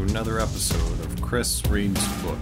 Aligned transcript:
to 0.00 0.06
another 0.12 0.38
episode 0.38 1.00
of 1.04 1.20
Chris 1.20 1.62
Reads 1.66 2.06
Book. 2.22 2.38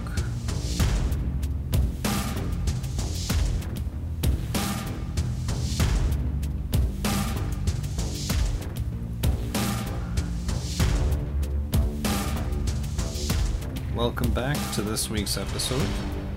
Welcome 13.93 14.31
back 14.31 14.57
to 14.75 14.81
this 14.81 15.09
week's 15.09 15.37
episode. 15.37 15.81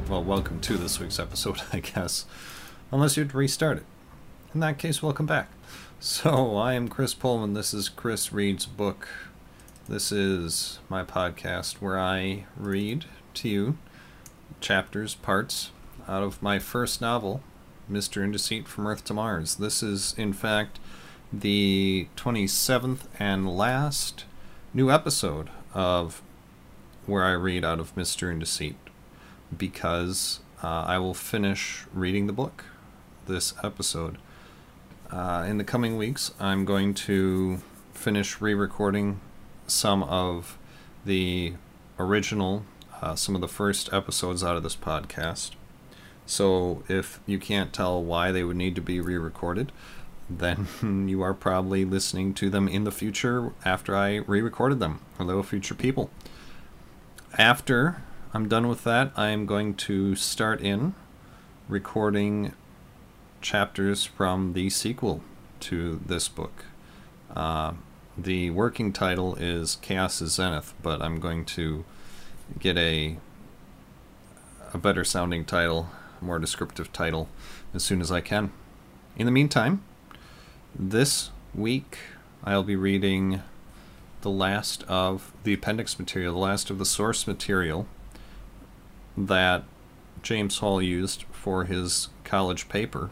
Well, 0.08 0.24
welcome 0.24 0.60
to 0.60 0.76
this 0.76 0.98
week's 0.98 1.20
episode, 1.20 1.60
I 1.72 1.80
guess. 1.80 2.24
Unless 2.90 3.16
you'd 3.16 3.34
restart 3.34 3.78
it. 3.78 3.84
In 4.54 4.60
that 4.60 4.78
case, 4.78 5.02
welcome 5.02 5.26
back. 5.26 5.50
So, 6.00 6.56
I 6.56 6.74
am 6.74 6.88
Chris 6.88 7.14
Pullman. 7.14 7.54
This 7.54 7.72
is 7.72 7.88
Chris 7.88 8.32
Reads 8.32 8.66
Book. 8.66 9.08
This 9.88 10.12
is 10.12 10.78
my 10.88 11.02
podcast 11.02 11.80
where 11.80 11.98
I 11.98 12.44
read 12.56 13.06
to 13.34 13.48
you 13.48 13.78
chapters, 14.60 15.16
parts 15.16 15.72
out 16.06 16.22
of 16.22 16.40
my 16.40 16.60
first 16.60 17.00
novel, 17.00 17.42
Mr. 17.90 18.22
Indeceit 18.22 18.68
from 18.68 18.86
Earth 18.86 19.04
to 19.06 19.14
Mars. 19.14 19.56
This 19.56 19.82
is, 19.82 20.14
in 20.16 20.34
fact, 20.34 20.78
the 21.32 22.06
27th 22.16 23.00
and 23.18 23.56
last 23.56 24.24
new 24.72 24.88
episode 24.88 25.50
of 25.74 26.22
where 27.06 27.24
I 27.24 27.32
read 27.32 27.64
out 27.64 27.80
of 27.80 27.92
Mr. 27.96 28.30
Indeceit 28.30 28.76
because 29.54 30.38
uh, 30.62 30.84
I 30.86 30.98
will 30.98 31.12
finish 31.12 31.86
reading 31.92 32.28
the 32.28 32.32
book 32.32 32.66
this 33.26 33.52
episode. 33.64 34.18
Uh, 35.10 35.44
in 35.46 35.58
the 35.58 35.64
coming 35.64 35.96
weeks, 35.96 36.32
I'm 36.38 36.64
going 36.64 36.94
to 36.94 37.60
finish 37.92 38.40
re 38.40 38.54
recording 38.54 39.20
some 39.72 40.02
of 40.04 40.58
the 41.04 41.54
original, 41.98 42.64
uh, 43.00 43.14
some 43.14 43.34
of 43.34 43.40
the 43.40 43.48
first 43.48 43.92
episodes 43.92 44.44
out 44.44 44.56
of 44.56 44.62
this 44.62 44.76
podcast. 44.76 45.52
So 46.26 46.84
if 46.88 47.20
you 47.26 47.38
can't 47.38 47.72
tell 47.72 48.02
why 48.02 48.30
they 48.30 48.44
would 48.44 48.56
need 48.56 48.74
to 48.76 48.80
be 48.80 49.00
re 49.00 49.16
recorded, 49.16 49.72
then 50.30 50.68
you 51.08 51.22
are 51.22 51.34
probably 51.34 51.84
listening 51.84 52.34
to 52.34 52.50
them 52.50 52.68
in 52.68 52.84
the 52.84 52.92
future 52.92 53.52
after 53.64 53.96
I 53.96 54.16
re 54.16 54.40
recorded 54.40 54.78
them. 54.78 55.00
Hello, 55.18 55.42
future 55.42 55.74
people. 55.74 56.10
After 57.38 58.02
I'm 58.34 58.48
done 58.48 58.68
with 58.68 58.84
that, 58.84 59.12
I 59.16 59.28
am 59.28 59.46
going 59.46 59.74
to 59.74 60.14
start 60.14 60.60
in 60.60 60.94
recording 61.68 62.52
chapters 63.40 64.04
from 64.04 64.52
the 64.52 64.70
sequel 64.70 65.22
to 65.60 66.00
this 66.04 66.28
book. 66.28 66.66
Uh, 67.34 67.72
the 68.16 68.50
working 68.50 68.92
title 68.92 69.34
is 69.36 69.76
Chaos 69.76 70.20
is 70.20 70.32
Zenith, 70.32 70.74
but 70.82 71.00
I'm 71.00 71.20
going 71.20 71.44
to 71.46 71.84
get 72.58 72.76
a 72.76 73.16
a 74.74 74.78
better 74.78 75.04
sounding 75.04 75.44
title, 75.44 75.88
more 76.20 76.38
descriptive 76.38 76.92
title, 76.92 77.28
as 77.74 77.82
soon 77.82 78.00
as 78.00 78.10
I 78.10 78.20
can. 78.22 78.52
In 79.16 79.26
the 79.26 79.32
meantime, 79.32 79.82
this 80.74 81.30
week 81.54 81.98
I'll 82.42 82.62
be 82.62 82.76
reading 82.76 83.42
the 84.22 84.30
last 84.30 84.82
of 84.84 85.32
the 85.44 85.52
appendix 85.52 85.98
material, 85.98 86.32
the 86.34 86.40
last 86.40 86.70
of 86.70 86.78
the 86.78 86.86
source 86.86 87.26
material 87.26 87.86
that 89.16 89.64
James 90.22 90.58
Hall 90.58 90.80
used 90.80 91.24
for 91.32 91.64
his 91.64 92.08
college 92.24 92.68
paper 92.68 93.10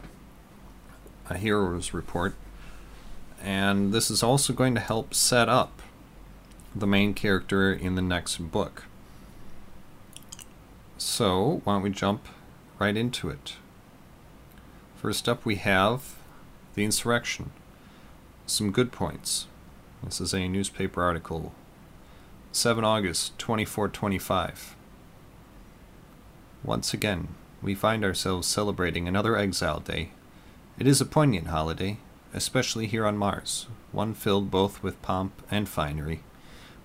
a 1.29 1.37
hero's 1.37 1.93
report. 1.93 2.33
And 3.43 3.93
this 3.93 4.11
is 4.11 4.23
also 4.23 4.53
going 4.53 4.75
to 4.75 4.81
help 4.81 5.13
set 5.13 5.49
up 5.49 5.81
the 6.75 6.87
main 6.87 7.13
character 7.13 7.73
in 7.73 7.95
the 7.95 8.01
next 8.01 8.37
book. 8.51 8.83
So, 10.97 11.61
why 11.63 11.73
don't 11.73 11.81
we 11.81 11.89
jump 11.89 12.27
right 12.79 12.95
into 12.95 13.29
it? 13.29 13.55
First 14.95 15.27
up, 15.27 15.45
we 15.45 15.55
have 15.55 16.15
the 16.75 16.83
insurrection. 16.83 17.51
Some 18.45 18.71
good 18.71 18.91
points. 18.91 19.47
This 20.03 20.21
is 20.21 20.33
a 20.33 20.47
newspaper 20.47 21.01
article. 21.01 21.53
7 22.51 22.83
August 22.83 23.37
2425. 23.39 24.75
Once 26.63 26.93
again, 26.93 27.29
we 27.61 27.73
find 27.73 28.05
ourselves 28.05 28.47
celebrating 28.47 29.07
another 29.07 29.35
exile 29.35 29.79
day 29.79 30.11
it 30.81 30.87
is 30.87 30.99
a 30.99 31.05
poignant 31.05 31.47
holiday, 31.47 31.97
especially 32.33 32.87
here 32.87 33.05
on 33.05 33.17
Mars, 33.17 33.67
one 33.91 34.13
filled 34.13 34.49
both 34.49 34.81
with 34.81 35.01
pomp 35.01 35.33
and 35.51 35.67
finery. 35.67 36.21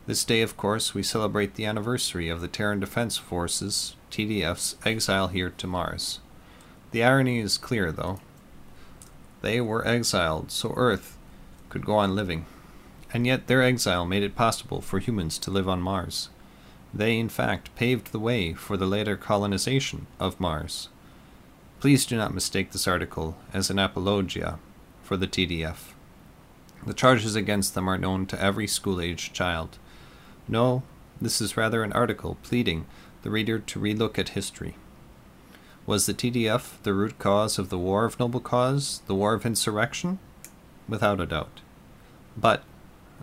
This 0.07 0.25
day, 0.25 0.43
of 0.43 0.57
course, 0.57 0.95
we 0.95 1.03
celebrate 1.03 1.55
the 1.55 1.67
anniversary 1.67 2.29
of 2.29 2.41
the 2.41 2.49
Terran 2.49 2.81
Defense 2.81 3.17
Forces, 3.17 3.97
TDF's, 4.11 4.77
exile 4.85 5.29
here 5.29 5.51
to 5.51 5.67
Mars. 5.67 6.21
The 6.93 7.03
irony 7.03 7.41
is 7.41 7.59
clear, 7.59 7.91
though. 7.91 8.21
They 9.43 9.61
were 9.61 9.87
exiled 9.87 10.51
so 10.51 10.73
Earth 10.77 11.19
could 11.69 11.85
go 11.85 11.97
on 11.97 12.15
living, 12.15 12.47
and 13.13 13.27
yet 13.27 13.47
their 13.47 13.63
exile 13.63 14.07
made 14.07 14.23
it 14.23 14.37
possible 14.37 14.81
for 14.81 14.99
humans 14.99 15.39
to 15.39 15.51
live 15.51 15.69
on 15.69 15.81
Mars. 15.83 16.29
They, 16.95 17.19
in 17.19 17.29
fact, 17.29 17.75
paved 17.75 18.13
the 18.13 18.21
way 18.21 18.55
for 18.55 18.77
the 18.77 18.87
later 18.87 19.17
colonization 19.17 20.07
of 20.19 20.41
Mars. 20.41 20.89
Please 21.81 22.07
do 22.07 22.17
not 22.17 22.33
mistake 22.33 22.73
this 22.73 22.89
article 22.89 23.37
as 23.53 23.71
an 23.71 23.79
apologia 23.79 24.59
for 25.07 25.17
the 25.17 25.29
TDF. 25.29 25.93
The 26.85 26.93
charges 26.93 27.37
against 27.37 27.75
them 27.75 27.89
are 27.89 27.97
known 27.97 28.27
to 28.27 28.43
every 28.43 28.67
school 28.67 29.01
aged 29.01 29.33
child. 29.33 29.79
No, 30.49 30.83
this 31.21 31.41
is 31.41 31.57
rather 31.57 31.85
an 31.85 31.93
article 31.93 32.37
pleading 32.43 32.87
the 33.23 33.31
reader 33.31 33.61
to 33.61 33.79
relook 33.79 34.19
at 34.19 34.31
history. 34.31 34.75
Was 35.87 36.07
the 36.07 36.15
TDF 36.15 36.83
the 36.83 36.93
root 36.93 37.21
cause 37.21 37.57
of 37.57 37.71
the 37.71 37.79
War 37.79 38.05
of 38.05 38.19
Noble 38.19 38.41
Cause, 38.41 39.03
the 39.07 39.15
War 39.15 39.35
of 39.35 39.47
Insurrection? 39.47 40.19
Without 40.89 41.21
a 41.21 41.27
doubt. 41.27 41.61
But 42.37 42.65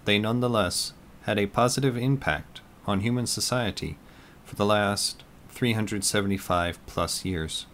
they 0.05 0.17
nonetheless 0.19 0.94
had 1.23 1.38
a 1.38 1.47
positive 1.47 1.97
impact 1.97 2.61
on 2.88 3.01
human 3.01 3.27
society 3.27 3.97
for 4.45 4.55
the 4.55 4.65
last 4.65 5.23
375 5.50 6.85
plus 6.85 7.25
years 7.25 7.65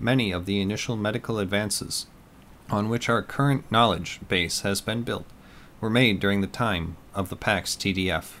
many 0.00 0.32
of 0.32 0.44
the 0.44 0.60
initial 0.60 0.96
medical 0.96 1.38
advances 1.38 2.06
on 2.70 2.88
which 2.88 3.08
our 3.08 3.22
current 3.22 3.70
knowledge 3.70 4.20
base 4.28 4.60
has 4.60 4.80
been 4.80 5.02
built 5.02 5.26
were 5.80 5.90
made 5.90 6.20
during 6.20 6.40
the 6.40 6.46
time 6.46 6.96
of 7.14 7.28
the 7.28 7.36
Pax 7.36 7.74
TDF. 7.74 8.40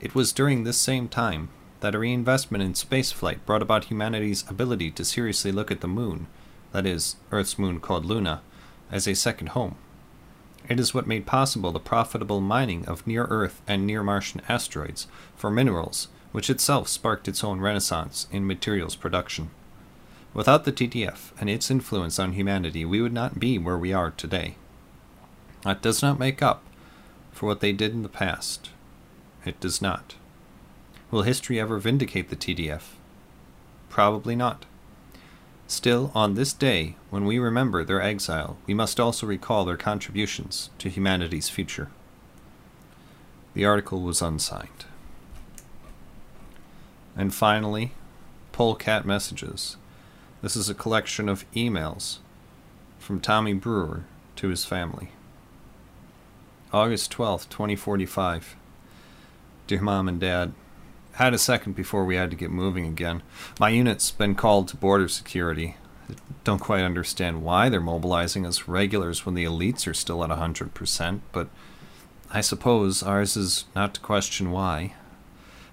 It 0.00 0.14
was 0.14 0.32
during 0.32 0.64
this 0.64 0.78
same 0.78 1.08
time 1.08 1.48
that 1.80 1.94
a 1.94 1.98
reinvestment 1.98 2.62
in 2.62 2.74
spaceflight 2.74 3.44
brought 3.46 3.62
about 3.62 3.84
humanity's 3.84 4.48
ability 4.48 4.90
to 4.92 5.04
seriously 5.04 5.52
look 5.52 5.70
at 5.70 5.80
the 5.80 5.88
moon, 5.88 6.26
that 6.72 6.86
is, 6.86 7.16
Earth's 7.32 7.58
moon 7.58 7.80
called 7.80 8.04
Luna, 8.04 8.42
as 8.90 9.06
a 9.06 9.14
second 9.14 9.48
home. 9.50 9.76
It 10.68 10.80
is 10.80 10.92
what 10.92 11.06
made 11.06 11.26
possible 11.26 11.72
the 11.72 11.80
profitable 11.80 12.40
mining 12.40 12.86
of 12.86 13.06
near 13.06 13.24
Earth 13.24 13.62
and 13.66 13.86
near 13.86 14.02
Martian 14.02 14.42
asteroids 14.48 15.06
for 15.36 15.50
minerals, 15.50 16.08
which 16.32 16.50
itself 16.50 16.88
sparked 16.88 17.28
its 17.28 17.44
own 17.44 17.60
renaissance 17.60 18.26
in 18.32 18.46
materials 18.46 18.96
production. 18.96 19.50
Without 20.36 20.64
the 20.64 20.72
TDF 20.72 21.32
and 21.40 21.48
its 21.48 21.70
influence 21.70 22.18
on 22.18 22.34
humanity, 22.34 22.84
we 22.84 23.00
would 23.00 23.14
not 23.14 23.40
be 23.40 23.56
where 23.56 23.78
we 23.78 23.94
are 23.94 24.10
today. 24.10 24.56
That 25.62 25.80
does 25.80 26.02
not 26.02 26.18
make 26.18 26.42
up 26.42 26.62
for 27.32 27.46
what 27.46 27.60
they 27.60 27.72
did 27.72 27.92
in 27.92 28.02
the 28.02 28.10
past. 28.10 28.68
It 29.46 29.58
does 29.60 29.80
not. 29.80 30.16
Will 31.10 31.22
history 31.22 31.58
ever 31.58 31.78
vindicate 31.78 32.28
the 32.28 32.36
TDF? 32.36 32.82
Probably 33.88 34.36
not. 34.36 34.66
Still, 35.68 36.12
on 36.14 36.34
this 36.34 36.52
day, 36.52 36.96
when 37.08 37.24
we 37.24 37.38
remember 37.38 37.82
their 37.82 38.02
exile, 38.02 38.58
we 38.66 38.74
must 38.74 39.00
also 39.00 39.26
recall 39.26 39.64
their 39.64 39.78
contributions 39.78 40.68
to 40.78 40.90
humanity's 40.90 41.48
future. 41.48 41.88
The 43.54 43.64
article 43.64 44.02
was 44.02 44.20
unsigned. 44.20 44.84
And 47.16 47.34
finally, 47.34 47.92
Polecat 48.52 49.06
Messages 49.06 49.78
this 50.46 50.54
is 50.54 50.68
a 50.68 50.74
collection 50.74 51.28
of 51.28 51.44
emails 51.54 52.18
from 53.00 53.18
Tommy 53.18 53.52
Brewer 53.52 54.04
to 54.36 54.46
his 54.46 54.64
family. 54.64 55.08
August 56.72 57.12
12th, 57.12 57.48
2045. 57.48 58.54
Dear 59.66 59.82
Mom 59.82 60.06
and 60.06 60.20
Dad, 60.20 60.52
had 61.14 61.34
a 61.34 61.38
second 61.38 61.74
before 61.74 62.04
we 62.04 62.14
had 62.14 62.30
to 62.30 62.36
get 62.36 62.52
moving 62.52 62.86
again. 62.86 63.24
My 63.58 63.70
unit's 63.70 64.12
been 64.12 64.36
called 64.36 64.68
to 64.68 64.76
border 64.76 65.08
security. 65.08 65.78
Don't 66.44 66.60
quite 66.60 66.84
understand 66.84 67.42
why 67.42 67.68
they're 67.68 67.80
mobilizing 67.80 68.46
us 68.46 68.68
regulars 68.68 69.26
when 69.26 69.34
the 69.34 69.44
elites 69.44 69.88
are 69.88 69.94
still 69.94 70.22
at 70.22 70.30
100%, 70.30 71.22
but 71.32 71.48
I 72.30 72.40
suppose 72.40 73.02
ours 73.02 73.36
is 73.36 73.64
not 73.74 73.94
to 73.94 74.00
question 74.00 74.52
why. 74.52 74.94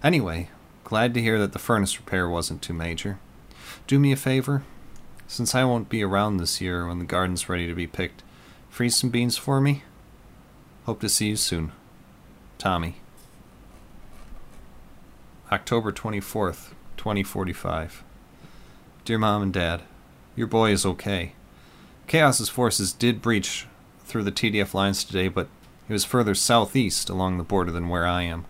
Anyway, 0.03 0.49
glad 0.83 1.13
to 1.13 1.21
hear 1.21 1.37
that 1.37 1.53
the 1.53 1.59
furnace 1.59 1.99
repair 1.99 2.27
wasn't 2.27 2.63
too 2.63 2.73
major. 2.73 3.19
Do 3.85 3.99
me 3.99 4.13
a 4.13 4.15
favor. 4.15 4.63
Since 5.27 5.53
I 5.53 5.65
won't 5.65 5.89
be 5.89 6.03
around 6.03 6.37
this 6.37 6.61
year 6.61 6.87
when 6.87 6.99
the 6.99 7.05
garden's 7.05 7.49
ready 7.49 7.67
to 7.67 7.75
be 7.75 7.87
picked, 7.87 8.23
freeze 8.69 8.95
some 8.95 9.09
beans 9.09 9.35
for 9.37 9.59
me. 9.59 9.83
Hope 10.85 11.01
to 11.01 11.09
see 11.09 11.27
you 11.29 11.35
soon. 11.35 11.73
Tommy. 12.57 12.95
October 15.51 15.91
24th, 15.91 16.71
2045. 16.95 18.03
Dear 19.03 19.17
Mom 19.17 19.41
and 19.41 19.53
Dad, 19.53 19.81
your 20.35 20.47
boy 20.47 20.71
is 20.71 20.85
okay. 20.85 21.33
Chaos's 22.07 22.49
forces 22.49 22.93
did 22.93 23.21
breach 23.21 23.67
through 24.05 24.23
the 24.23 24.31
TDF 24.31 24.73
lines 24.73 25.03
today, 25.03 25.27
but 25.27 25.47
it 25.89 25.93
was 25.93 26.05
further 26.05 26.35
southeast 26.35 27.09
along 27.09 27.37
the 27.37 27.43
border 27.43 27.71
than 27.71 27.89
where 27.89 28.07
I 28.07 28.21
am. 28.23 28.45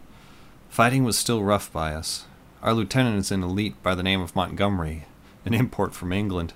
Fighting 0.69 1.03
was 1.03 1.17
still 1.17 1.43
rough 1.43 1.73
by 1.73 1.93
us. 1.93 2.25
Our 2.61 2.73
lieutenant 2.73 3.17
is 3.17 3.31
an 3.31 3.43
elite 3.43 3.81
by 3.81 3.95
the 3.95 4.03
name 4.03 4.21
of 4.21 4.35
Montgomery, 4.35 5.05
an 5.45 5.53
import 5.53 5.93
from 5.93 6.13
England. 6.13 6.53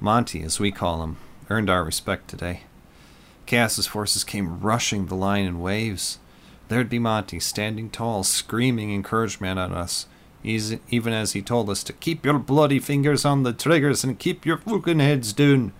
Monty, 0.00 0.42
as 0.42 0.58
we 0.58 0.70
call 0.70 1.02
him, 1.02 1.16
earned 1.48 1.70
our 1.70 1.84
respect 1.84 2.28
today. 2.28 2.62
Chaos's 3.46 3.86
forces 3.86 4.24
came 4.24 4.60
rushing 4.60 5.06
the 5.06 5.14
line 5.14 5.44
in 5.44 5.60
waves. 5.60 6.18
There'd 6.68 6.88
be 6.88 6.98
Monty, 6.98 7.40
standing 7.40 7.90
tall, 7.90 8.22
screaming 8.22 8.94
encouragement 8.94 9.58
at 9.58 9.72
us, 9.72 10.06
even 10.42 11.12
as 11.12 11.32
he 11.32 11.42
told 11.42 11.68
us 11.68 11.82
to 11.84 11.92
keep 11.92 12.24
your 12.24 12.38
bloody 12.38 12.78
fingers 12.78 13.24
on 13.24 13.42
the 13.42 13.52
triggers 13.52 14.04
and 14.04 14.18
keep 14.18 14.46
your 14.46 14.58
fucking 14.58 15.00
heads 15.00 15.32
down. 15.32 15.72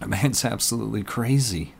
A 0.00 0.08
man's 0.08 0.44
absolutely 0.44 1.02
crazy. 1.02 1.74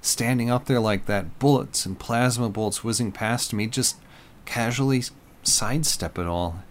Standing 0.00 0.48
up 0.48 0.66
there 0.66 0.78
like 0.78 1.06
that, 1.06 1.38
bullets 1.40 1.84
and 1.84 1.98
plasma 1.98 2.48
bolts 2.48 2.84
whizzing 2.84 3.10
past 3.10 3.52
me, 3.52 3.66
just 3.66 3.96
casually 4.46 5.02
sidestep 5.42 6.18
it 6.18 6.26
all. 6.26 6.62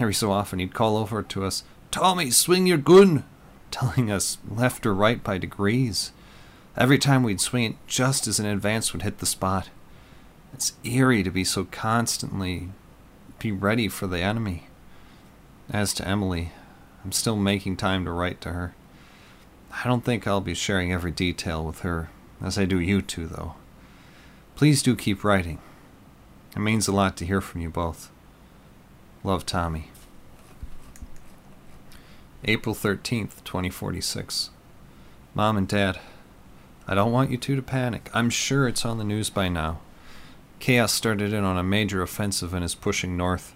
Every 0.00 0.14
so 0.14 0.32
often 0.32 0.58
he'd 0.58 0.74
call 0.74 0.96
over 0.96 1.22
to 1.22 1.44
us, 1.44 1.62
Tommy, 1.90 2.30
swing 2.30 2.66
your 2.66 2.78
gun, 2.78 3.24
telling 3.70 4.10
us 4.10 4.38
left 4.48 4.84
or 4.86 4.94
right 4.94 5.22
by 5.22 5.38
degrees. 5.38 6.12
Every 6.76 6.98
time 6.98 7.22
we'd 7.22 7.40
swing 7.40 7.64
it 7.64 7.76
just 7.86 8.26
as 8.26 8.40
an 8.40 8.46
advance 8.46 8.92
would 8.92 9.02
hit 9.02 9.18
the 9.18 9.26
spot. 9.26 9.68
It's 10.52 10.72
eerie 10.82 11.22
to 11.22 11.30
be 11.30 11.44
so 11.44 11.64
constantly 11.64 12.70
be 13.38 13.52
ready 13.52 13.88
for 13.88 14.06
the 14.06 14.20
enemy. 14.20 14.68
As 15.70 15.94
to 15.94 16.08
Emily, 16.08 16.52
I'm 17.04 17.12
still 17.12 17.36
making 17.36 17.76
time 17.76 18.04
to 18.04 18.10
write 18.10 18.40
to 18.42 18.52
her. 18.52 18.74
I 19.72 19.86
don't 19.86 20.04
think 20.04 20.26
I'll 20.26 20.40
be 20.40 20.54
sharing 20.54 20.92
every 20.92 21.10
detail 21.10 21.64
with 21.64 21.80
her, 21.80 22.08
as 22.40 22.58
I 22.58 22.64
do 22.64 22.80
you 22.80 23.02
two, 23.02 23.26
though. 23.26 23.54
Please 24.56 24.82
do 24.82 24.94
keep 24.94 25.24
writing. 25.24 25.58
It 26.56 26.60
means 26.60 26.86
a 26.86 26.92
lot 26.92 27.16
to 27.18 27.26
hear 27.26 27.40
from 27.40 27.60
you 27.60 27.70
both. 27.70 28.10
Love, 29.26 29.46
Tommy. 29.46 29.90
April 32.44 32.74
13th, 32.74 33.42
2046. 33.42 34.50
Mom 35.32 35.56
and 35.56 35.66
Dad, 35.66 35.98
I 36.86 36.94
don't 36.94 37.10
want 37.10 37.30
you 37.30 37.38
two 37.38 37.56
to 37.56 37.62
panic. 37.62 38.10
I'm 38.12 38.28
sure 38.28 38.68
it's 38.68 38.84
on 38.84 38.98
the 38.98 39.02
news 39.02 39.30
by 39.30 39.48
now. 39.48 39.80
Chaos 40.58 40.92
started 40.92 41.32
in 41.32 41.42
on 41.42 41.56
a 41.56 41.62
major 41.62 42.02
offensive 42.02 42.52
and 42.52 42.62
is 42.62 42.74
pushing 42.74 43.16
north. 43.16 43.54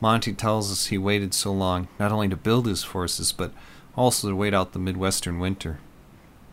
Monty 0.00 0.32
tells 0.32 0.70
us 0.70 0.86
he 0.86 0.96
waited 0.96 1.34
so 1.34 1.52
long, 1.52 1.88
not 1.98 2.12
only 2.12 2.28
to 2.28 2.36
build 2.36 2.66
his 2.66 2.84
forces, 2.84 3.32
but 3.32 3.52
also 3.96 4.28
to 4.28 4.36
wait 4.36 4.54
out 4.54 4.74
the 4.74 4.78
Midwestern 4.78 5.40
winter. 5.40 5.80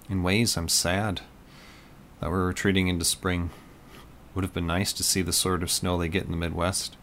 In 0.09 0.23
ways, 0.23 0.57
I'm 0.57 0.67
sad 0.67 1.21
that 2.19 2.31
we're 2.31 2.47
retreating 2.47 2.87
into 2.87 3.05
spring. 3.05 3.51
Would 4.33 4.43
have 4.43 4.53
been 4.55 4.65
nice 4.65 4.93
to 4.93 5.03
see 5.03 5.21
the 5.21 5.31
sort 5.31 5.61
of 5.61 5.69
snow 5.69 5.95
they 5.99 6.09
get 6.09 6.25
in 6.25 6.31
the 6.31 6.37
Midwest. 6.37 6.97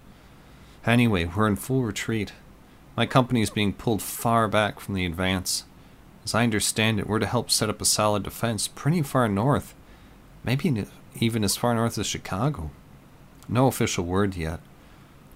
Anyway, 0.87 1.25
we're 1.25 1.47
in 1.47 1.57
full 1.57 1.83
retreat. 1.83 2.33
My 2.97 3.07
company 3.07 3.41
is 3.41 3.51
being 3.51 3.73
pulled 3.73 4.03
far 4.03 4.49
back 4.49 4.81
from 4.81 4.95
the 4.95 5.07
advance. 5.07 5.65
As 6.25 6.35
I 6.35 6.45
understand 6.45 7.01
it, 7.01 7.07
we're 7.07 7.19
to 7.19 7.27
help 7.27 7.51
set 7.51 7.71
up 7.71 7.81
a 7.81 7.87
solid 7.87 8.23
defense 8.23 8.69
pretty 8.69 9.03
far 9.03 9.29
north, 9.29 9.75
maybe 10.43 10.87
even 11.19 11.45
as 11.45 11.57
far 11.57 11.75
north 11.75 11.99
as 11.99 12.07
Chicago. 12.07 12.71
No 13.49 13.67
official 13.67 14.05
word 14.05 14.37
yet. 14.37 14.61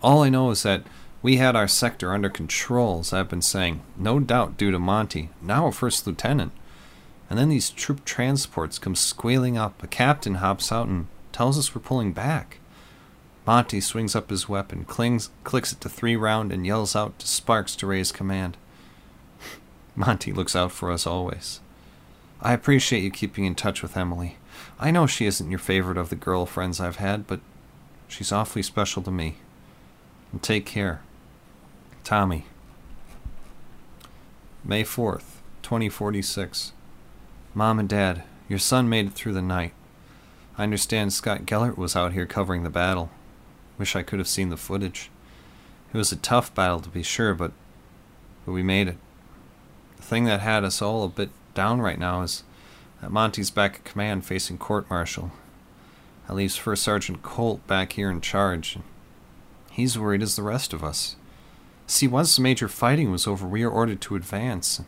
All 0.03 0.23
I 0.23 0.29
know 0.29 0.51
is 0.51 0.63
that 0.63 0.85
we 1.21 1.37
had 1.37 1.57
our 1.57 1.67
sector 1.67 2.13
under 2.13 2.29
control, 2.29 3.01
as 3.01 3.13
I've 3.13 3.29
been 3.29 3.43
saying, 3.43 3.81
no 3.97 4.21
doubt 4.21 4.57
due 4.57 4.71
to 4.71 4.79
Monty, 4.79 5.31
now 5.43 5.67
a 5.67 5.73
first 5.73 6.07
lieutenant. 6.07 6.53
And 7.29 7.39
then 7.39 7.49
these 7.49 7.71
troop 7.71 8.05
transports 8.05 8.79
come 8.79 8.95
squealing 8.95 9.59
up. 9.59 9.83
A 9.83 9.87
captain 9.87 10.37
hops 10.37 10.71
out 10.71 10.87
and 10.87 11.09
tells 11.33 11.59
us 11.59 11.75
we're 11.75 11.83
pulling 11.83 12.13
back. 12.13 12.58
Monty 13.49 13.81
swings 13.81 14.15
up 14.15 14.29
his 14.29 14.47
weapon, 14.47 14.85
clings, 14.85 15.31
clicks 15.43 15.73
it 15.73 15.81
to 15.81 15.89
three 15.89 16.17
round, 16.17 16.53
and 16.53 16.67
yells 16.67 16.95
out 16.95 17.19
to 17.19 17.27
Sparks 17.27 17.75
to 17.77 17.87
raise 17.87 18.13
command. 18.13 18.59
Monty 19.97 20.35
looks 20.35 20.55
out 20.55 20.71
for 20.71 20.93
us 20.93 21.07
always. 21.07 21.61
I 22.43 22.53
appreciate 22.53 23.03
you 23.03 23.11
keeping 23.11 23.47
in 23.47 23.55
touch 23.55 23.81
with 23.81 23.97
Emily. 23.97 24.37
I 24.79 24.91
know 24.91 25.07
she 25.07 25.25
isn't 25.25 25.49
your 25.49 25.59
favorite 25.59 25.97
of 25.97 26.11
the 26.11 26.15
girlfriends 26.15 26.79
I've 26.79 26.97
had, 26.97 27.27
but 27.27 27.41
she's 28.07 28.33
awfully 28.33 28.63
special 28.63 29.03
to 29.05 29.11
me. 29.11 29.37
And 30.31 30.43
take 30.43 30.67
care. 30.67 31.01
Tommy. 32.05 32.45
May 34.63 34.85
4th, 34.85 35.39
2046. 35.63 36.73
Mom 37.55 37.79
and 37.79 37.89
Dad, 37.89 38.25
your 38.47 38.59
son 38.59 38.91
made 38.91 39.07
it 39.07 39.15
through 39.15 39.33
the 39.33 39.41
night. 39.41 39.73
I 40.59 40.65
understand 40.65 41.15
Scott 41.15 41.47
Gellert 41.47 41.79
was 41.79 41.97
out 41.97 42.13
here 42.13 42.27
covering 42.27 42.63
the 42.63 42.69
battle. 42.69 43.09
Wish 43.79 43.97
I 43.97 44.03
could 44.03 44.19
have 44.19 44.29
seen 44.29 44.51
the 44.51 44.57
footage. 44.57 45.11
It 45.93 45.97
was 45.97 46.13
a 46.13 46.17
tough 46.17 46.55
battle 46.55 46.81
to 46.81 46.89
be 46.89 47.03
sure, 47.03 47.33
but 47.33 47.53
but 48.45 48.53
we 48.53 48.63
made 48.63 48.89
it. 48.89 48.97
The 49.97 50.03
thing 50.03 50.25
that 50.25 50.41
had 50.41 50.65
us 50.65 50.81
all 50.81 51.05
a 51.05 51.09
bit 51.09 51.31
down 51.55 51.81
right 51.81 51.99
now 51.99 52.23
is 52.23 52.45
that 53.01 53.11
Monty's 53.11 53.51
back 53.51 53.77
at 53.77 53.85
command 53.85 54.25
facing 54.25 54.59
court 54.59 54.89
martial. 54.89 55.33
That 56.27 56.35
leaves 56.35 56.57
First 56.57 56.83
Sergeant 56.83 57.23
Colt 57.23 57.67
back 57.67 57.93
here 57.93 58.11
in 58.11 58.21
charge. 58.21 58.79
He's 59.71 59.99
worried 59.99 60.23
as 60.23 60.35
the 60.35 60.43
rest 60.43 60.73
of 60.73 60.83
us. 60.83 61.17
See, 61.87 62.09
once 62.09 62.37
the 62.37 62.43
major 62.43 62.69
fighting 62.69 63.11
was 63.11 63.27
over, 63.27 63.47
we 63.47 63.65
were 63.65 63.71
ordered 63.71 64.01
to 64.03 64.17
advance. 64.17 64.83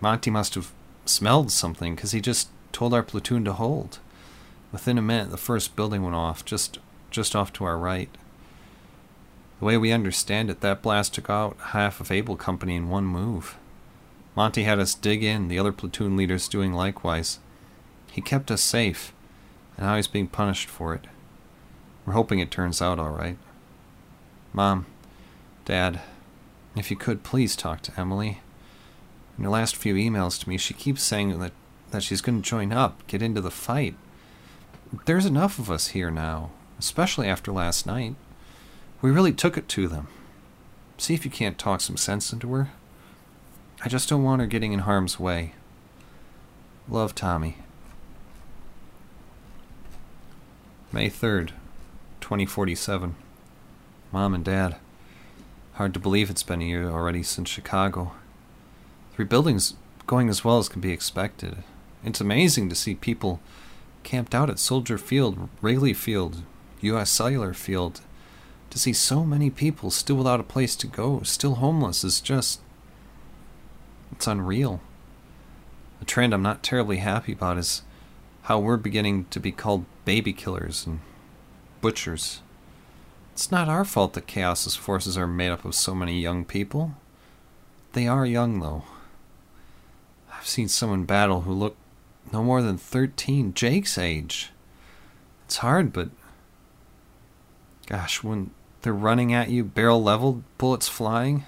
Monty 0.00 0.30
must 0.30 0.54
have 0.54 0.72
smelled 1.04 1.50
something, 1.50 1.94
because 1.94 2.12
he 2.12 2.20
just 2.20 2.48
told 2.72 2.94
our 2.94 3.02
platoon 3.02 3.44
to 3.44 3.52
hold. 3.52 3.98
Within 4.70 4.98
a 4.98 5.02
minute, 5.02 5.30
the 5.30 5.36
first 5.36 5.76
building 5.76 6.02
went 6.02 6.14
off, 6.14 6.44
just 6.44 6.78
just 7.12 7.36
off 7.36 7.52
to 7.54 7.64
our 7.64 7.78
right. 7.78 8.10
The 9.60 9.66
way 9.66 9.76
we 9.76 9.92
understand 9.92 10.50
it, 10.50 10.60
that 10.60 10.82
blast 10.82 11.14
took 11.14 11.30
out 11.30 11.56
half 11.68 12.00
of 12.00 12.10
Able 12.10 12.36
Company 12.36 12.74
in 12.74 12.88
one 12.88 13.04
move. 13.04 13.56
Monty 14.34 14.64
had 14.64 14.80
us 14.80 14.94
dig 14.94 15.22
in, 15.22 15.48
the 15.48 15.58
other 15.58 15.72
platoon 15.72 16.16
leaders 16.16 16.48
doing 16.48 16.72
likewise. 16.72 17.38
He 18.10 18.20
kept 18.20 18.50
us 18.50 18.62
safe, 18.62 19.12
and 19.76 19.86
now 19.86 19.96
he's 19.96 20.08
being 20.08 20.26
punished 20.26 20.68
for 20.68 20.94
it. 20.94 21.06
We're 22.04 22.14
hoping 22.14 22.40
it 22.40 22.50
turns 22.50 22.82
out 22.82 22.98
all 22.98 23.10
right. 23.10 23.38
Mom, 24.52 24.86
Dad, 25.64 26.00
if 26.74 26.90
you 26.90 26.96
could, 26.96 27.22
please 27.22 27.54
talk 27.54 27.82
to 27.82 28.00
Emily. 28.00 28.40
In 29.38 29.44
her 29.44 29.50
last 29.50 29.76
few 29.76 29.94
emails 29.94 30.40
to 30.40 30.48
me, 30.48 30.58
she 30.58 30.74
keeps 30.74 31.02
saying 31.02 31.38
that, 31.38 31.52
that 31.90 32.02
she's 32.02 32.20
going 32.20 32.42
to 32.42 32.48
join 32.48 32.72
up, 32.72 33.06
get 33.06 33.22
into 33.22 33.40
the 33.40 33.50
fight. 33.50 33.94
There's 35.06 35.26
enough 35.26 35.58
of 35.58 35.70
us 35.70 35.88
here 35.88 36.10
now, 36.10 36.50
especially 36.82 37.28
after 37.28 37.52
last 37.52 37.86
night. 37.86 38.16
We 39.00 39.12
really 39.12 39.32
took 39.32 39.56
it 39.56 39.68
to 39.68 39.86
them. 39.86 40.08
See 40.98 41.14
if 41.14 41.24
you 41.24 41.30
can't 41.30 41.56
talk 41.56 41.80
some 41.80 41.96
sense 41.96 42.32
into 42.32 42.52
her. 42.54 42.70
I 43.84 43.88
just 43.88 44.08
don't 44.08 44.24
want 44.24 44.40
her 44.40 44.48
getting 44.48 44.72
in 44.72 44.80
harm's 44.80 45.18
way. 45.18 45.54
Love, 46.88 47.14
Tommy. 47.14 47.58
May 50.90 51.08
3rd, 51.08 51.50
2047. 52.20 53.14
Mom 54.10 54.34
and 54.34 54.44
Dad. 54.44 54.76
Hard 55.74 55.94
to 55.94 56.00
believe 56.00 56.30
it's 56.30 56.42
been 56.42 56.62
a 56.62 56.64
year 56.64 56.90
already 56.90 57.22
since 57.22 57.48
Chicago. 57.48 58.10
The 59.12 59.22
rebuilding's 59.22 59.74
going 60.08 60.28
as 60.28 60.44
well 60.44 60.58
as 60.58 60.68
can 60.68 60.80
be 60.80 60.90
expected. 60.90 61.58
It's 62.04 62.20
amazing 62.20 62.68
to 62.70 62.74
see 62.74 62.96
people 62.96 63.38
camped 64.02 64.34
out 64.34 64.50
at 64.50 64.58
Soldier 64.58 64.98
Field, 64.98 65.48
Wrigley 65.60 65.94
Field, 65.94 66.42
U.S. 66.82 67.10
Cellular 67.10 67.54
Field. 67.54 68.00
To 68.70 68.78
see 68.78 68.92
so 68.92 69.24
many 69.24 69.50
people 69.50 69.90
still 69.90 70.16
without 70.16 70.40
a 70.40 70.44
place 70.44 70.74
to 70.76 70.86
go, 70.86 71.20
still 71.22 71.56
homeless, 71.56 72.04
is 72.04 72.20
just 72.20 72.60
it's 74.12 74.26
unreal. 74.26 74.80
A 76.00 76.04
trend 76.04 76.32
I'm 76.32 76.42
not 76.42 76.62
terribly 76.62 76.98
happy 76.98 77.32
about 77.32 77.58
is 77.58 77.82
how 78.42 78.58
we're 78.58 78.76
beginning 78.76 79.26
to 79.30 79.40
be 79.40 79.52
called 79.52 79.84
baby 80.04 80.32
killers 80.32 80.86
and 80.86 81.00
butchers. 81.80 82.40
It's 83.32 83.50
not 83.50 83.68
our 83.68 83.84
fault 83.84 84.12
that 84.14 84.26
Chaos's 84.26 84.76
forces 84.76 85.16
are 85.16 85.26
made 85.26 85.50
up 85.50 85.64
of 85.64 85.74
so 85.74 85.94
many 85.94 86.20
young 86.20 86.44
people. 86.44 86.94
They 87.92 88.06
are 88.06 88.26
young, 88.26 88.60
though. 88.60 88.84
I've 90.32 90.46
seen 90.46 90.68
someone 90.68 91.04
battle 91.04 91.42
who 91.42 91.52
looked 91.52 91.78
no 92.32 92.42
more 92.42 92.62
than 92.62 92.78
13, 92.78 93.54
Jake's 93.54 93.98
age. 93.98 94.50
It's 95.46 95.58
hard, 95.58 95.92
but. 95.92 96.10
Gosh, 97.92 98.22
when 98.22 98.52
they're 98.80 98.94
running 98.94 99.34
at 99.34 99.50
you, 99.50 99.64
barrel 99.64 100.02
leveled, 100.02 100.44
bullets 100.56 100.88
flying, 100.88 101.44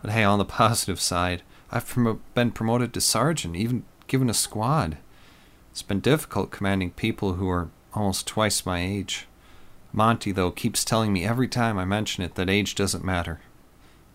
but 0.00 0.10
hey, 0.10 0.24
on 0.24 0.38
the 0.38 0.44
positive 0.62 0.98
side, 0.98 1.42
I've 1.70 1.86
prom- 1.86 2.22
been 2.32 2.50
promoted 2.50 2.94
to 2.94 3.02
sergeant, 3.02 3.56
even 3.56 3.84
given 4.06 4.30
a 4.30 4.34
squad. 4.34 4.96
It's 5.70 5.82
been 5.82 6.00
difficult 6.00 6.50
commanding 6.50 6.92
people 6.92 7.34
who 7.34 7.46
are 7.50 7.68
almost 7.92 8.26
twice 8.26 8.64
my 8.64 8.80
age. 8.80 9.26
Monty, 9.92 10.32
though, 10.32 10.50
keeps 10.50 10.82
telling 10.82 11.12
me 11.12 11.26
every 11.26 11.46
time 11.46 11.76
I 11.76 11.84
mention 11.84 12.24
it 12.24 12.36
that 12.36 12.48
age 12.48 12.74
doesn't 12.74 13.04
matter. 13.04 13.40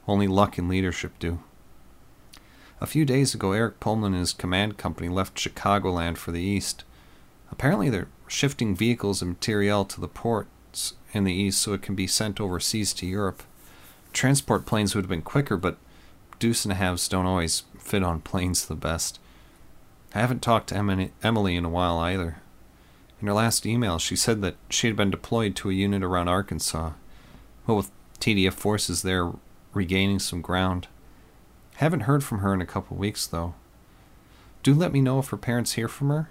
Only 0.08 0.27
luck 0.27 0.58
and 0.58 0.67
leadership 0.67 1.12
do. 1.20 1.43
A 2.79 2.88
few 2.88 3.05
days 3.05 3.36
ago, 3.36 3.51
Eric 3.51 3.79
Pullman 3.79 4.13
and 4.13 4.22
his 4.22 4.34
command 4.34 4.79
company 4.79 5.10
left 5.10 5.38
Chicagoland 5.38 6.17
for 6.17 6.31
the 6.31 6.41
east. 6.41 6.86
Apparently, 7.51 7.91
they're 7.91 8.08
shifting 8.32 8.74
vehicles 8.74 9.22
and 9.22 9.32
materiel 9.32 9.84
to 9.84 10.00
the 10.00 10.08
ports 10.08 10.94
in 11.12 11.26
the 11.26 11.34
east 11.34 11.62
so 11.62 11.74
it 11.74 11.82
can 11.82 11.96
be 11.96 12.08
sent 12.08 12.40
overseas 12.40 12.94
to 12.94 13.06
Europe. 13.06 13.44
Transport 14.14 14.66
planes 14.66 14.96
would 14.96 15.04
have 15.04 15.10
been 15.10 15.22
quicker, 15.22 15.58
but 15.58 15.78
deuce 16.40 16.64
and 16.64 16.72
a 16.72 16.76
halves 16.76 17.10
don't 17.10 17.26
always 17.26 17.64
fit 17.78 18.04
on 18.04 18.22
planes 18.22 18.66
the 18.66 18.76
best. 18.76 19.20
I 20.16 20.20
haven't 20.20 20.42
talked 20.42 20.70
to 20.70 21.12
Emily 21.22 21.56
in 21.56 21.66
a 21.66 21.70
while 21.70 22.00
either. 22.00 22.38
In 23.22 23.28
her 23.28 23.34
last 23.34 23.66
email, 23.66 24.00
she 24.00 24.16
said 24.16 24.42
that 24.42 24.56
she 24.70 24.88
had 24.88 24.96
been 24.96 25.12
deployed 25.12 25.56
to 25.58 25.70
a 25.70 25.74
unit 25.74 26.02
around 26.02 26.30
Arkansas, 26.30 26.92
but 27.68 27.76
with 27.76 27.92
TDF 28.20 28.54
forces 28.54 29.02
there 29.02 29.32
regaining 29.74 30.20
some 30.20 30.42
ground. 30.42 30.88
Haven't 31.76 32.02
heard 32.02 32.24
from 32.24 32.40
her 32.40 32.54
in 32.54 32.62
a 32.62 32.66
couple 32.66 32.96
weeks, 32.96 33.28
though. 33.28 33.56
Do 34.64 34.74
let 34.74 34.94
me 34.94 35.02
know 35.02 35.20
if 35.20 35.30
her 35.30 35.38
parents 35.38 35.74
hear 35.74 35.88
from 35.88 36.10
her. 36.10 36.30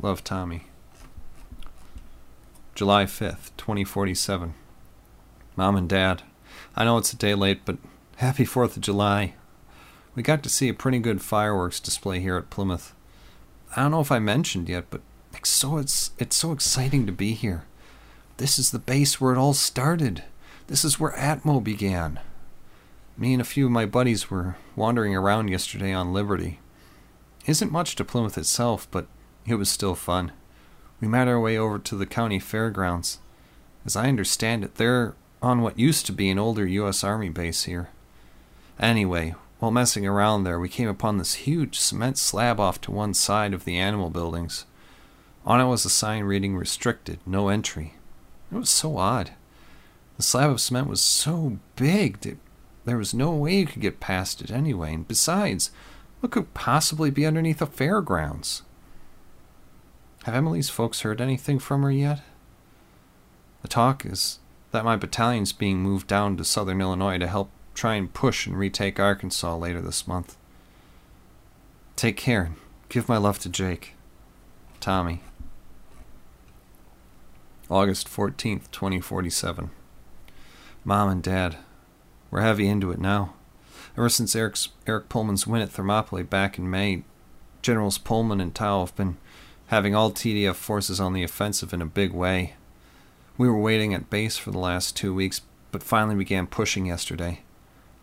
Love, 0.00 0.24
Tommy. 0.24 0.64
July 2.74 3.04
5th, 3.04 3.52
2047. 3.56 4.52
Mom 5.54 5.76
and 5.76 5.88
Dad, 5.88 6.22
I 6.74 6.84
know 6.84 6.98
it's 6.98 7.12
a 7.12 7.16
day 7.16 7.32
late, 7.32 7.60
but 7.64 7.78
happy 8.16 8.44
4th 8.44 8.76
of 8.76 8.82
July. 8.82 9.34
We 10.16 10.24
got 10.24 10.42
to 10.42 10.48
see 10.48 10.68
a 10.68 10.74
pretty 10.74 10.98
good 10.98 11.22
fireworks 11.22 11.78
display 11.78 12.18
here 12.18 12.36
at 12.36 12.50
Plymouth. 12.50 12.92
I 13.76 13.82
don't 13.82 13.92
know 13.92 14.00
if 14.00 14.10
I 14.10 14.18
mentioned 14.18 14.68
yet, 14.68 14.86
but 14.90 15.02
it's 15.32 15.50
so 15.50 15.76
it's 15.76 16.10
it's 16.18 16.34
so 16.34 16.50
exciting 16.50 17.06
to 17.06 17.12
be 17.12 17.34
here. 17.34 17.64
This 18.38 18.58
is 18.58 18.72
the 18.72 18.80
base 18.80 19.20
where 19.20 19.32
it 19.32 19.38
all 19.38 19.54
started. 19.54 20.24
This 20.66 20.84
is 20.84 20.98
where 20.98 21.12
Atmo 21.12 21.62
began. 21.62 22.18
Me 23.16 23.34
and 23.34 23.40
a 23.40 23.44
few 23.44 23.66
of 23.66 23.72
my 23.72 23.86
buddies 23.86 24.30
were 24.30 24.56
wandering 24.74 25.14
around 25.14 25.46
yesterday 25.46 25.92
on 25.92 26.12
Liberty. 26.12 26.58
Isn't 27.46 27.70
much 27.70 27.94
to 27.96 28.04
Plymouth 28.04 28.36
itself, 28.36 28.88
but 28.90 29.06
it 29.46 29.54
was 29.54 29.70
still 29.70 29.94
fun. 29.94 30.32
We 31.00 31.08
made 31.08 31.28
our 31.28 31.40
way 31.40 31.58
over 31.58 31.78
to 31.78 31.96
the 31.96 32.06
county 32.06 32.38
fairgrounds. 32.38 33.18
As 33.84 33.96
I 33.96 34.08
understand 34.08 34.64
it, 34.64 34.76
they're 34.76 35.14
on 35.42 35.60
what 35.60 35.78
used 35.78 36.06
to 36.06 36.12
be 36.12 36.30
an 36.30 36.38
older 36.38 36.66
U.S. 36.66 37.04
Army 37.04 37.28
base 37.28 37.64
here. 37.64 37.90
Anyway, 38.80 39.34
while 39.58 39.70
messing 39.70 40.06
around 40.06 40.44
there, 40.44 40.58
we 40.58 40.68
came 40.68 40.88
upon 40.88 41.18
this 41.18 41.34
huge 41.34 41.78
cement 41.78 42.18
slab 42.18 42.58
off 42.58 42.80
to 42.82 42.90
one 42.90 43.14
side 43.14 43.54
of 43.54 43.64
the 43.64 43.76
animal 43.76 44.10
buildings. 44.10 44.66
On 45.46 45.60
it 45.60 45.66
was 45.66 45.84
a 45.84 45.90
sign 45.90 46.24
reading 46.24 46.56
restricted, 46.56 47.18
no 47.26 47.48
entry. 47.48 47.94
It 48.50 48.56
was 48.56 48.70
so 48.70 48.96
odd. 48.96 49.30
The 50.16 50.22
slab 50.22 50.50
of 50.50 50.60
cement 50.60 50.86
was 50.86 51.00
so 51.00 51.58
big 51.76 52.20
that 52.20 52.38
there 52.84 52.98
was 52.98 53.14
no 53.14 53.30
way 53.32 53.60
you 53.60 53.66
could 53.66 53.80
get 53.80 54.00
past 54.00 54.42
it 54.42 54.50
anyway, 54.50 54.94
and 54.94 55.08
besides, 55.08 55.70
what 56.20 56.32
could 56.32 56.52
possibly 56.52 57.10
be 57.10 57.26
underneath 57.26 57.58
the 57.58 57.66
fairgrounds? 57.66 58.62
Have 60.24 60.34
Emily's 60.34 60.70
folks 60.70 61.02
heard 61.02 61.20
anything 61.20 61.58
from 61.58 61.82
her 61.82 61.90
yet? 61.90 62.22
The 63.60 63.68
talk 63.68 64.06
is 64.06 64.38
that 64.70 64.84
my 64.84 64.96
battalion's 64.96 65.52
being 65.52 65.82
moved 65.82 66.06
down 66.06 66.38
to 66.38 66.44
southern 66.44 66.80
Illinois 66.80 67.18
to 67.18 67.26
help 67.26 67.50
try 67.74 67.96
and 67.96 68.12
push 68.12 68.46
and 68.46 68.58
retake 68.58 68.98
Arkansas 68.98 69.54
later 69.54 69.82
this 69.82 70.08
month. 70.08 70.38
Take 71.94 72.16
care 72.16 72.42
and 72.44 72.56
give 72.88 73.06
my 73.06 73.18
love 73.18 73.38
to 73.40 73.50
Jake. 73.50 73.96
Tommy. 74.80 75.20
August 77.68 78.08
14th, 78.08 78.70
2047. 78.70 79.70
Mom 80.84 81.08
and 81.10 81.22
Dad, 81.22 81.58
we're 82.30 82.40
heavy 82.40 82.66
into 82.66 82.90
it 82.90 82.98
now. 82.98 83.34
Ever 83.94 84.08
since 84.08 84.34
Eric's, 84.34 84.70
Eric 84.86 85.10
Pullman's 85.10 85.46
win 85.46 85.60
at 85.60 85.68
Thermopylae 85.68 86.22
back 86.22 86.56
in 86.56 86.70
May, 86.70 87.04
Generals 87.60 87.98
Pullman 87.98 88.40
and 88.40 88.54
Tao 88.54 88.80
have 88.80 88.96
been 88.96 89.18
having 89.74 89.92
all 89.92 90.12
TDF 90.12 90.54
forces 90.54 91.00
on 91.00 91.14
the 91.14 91.24
offensive 91.24 91.72
in 91.72 91.82
a 91.82 91.86
big 91.86 92.12
way. 92.12 92.54
We 93.36 93.48
were 93.48 93.58
waiting 93.58 93.92
at 93.92 94.08
base 94.08 94.36
for 94.36 94.52
the 94.52 94.58
last 94.58 94.96
two 94.96 95.12
weeks, 95.12 95.40
but 95.72 95.82
finally 95.82 96.14
began 96.14 96.46
pushing 96.46 96.86
yesterday. 96.86 97.40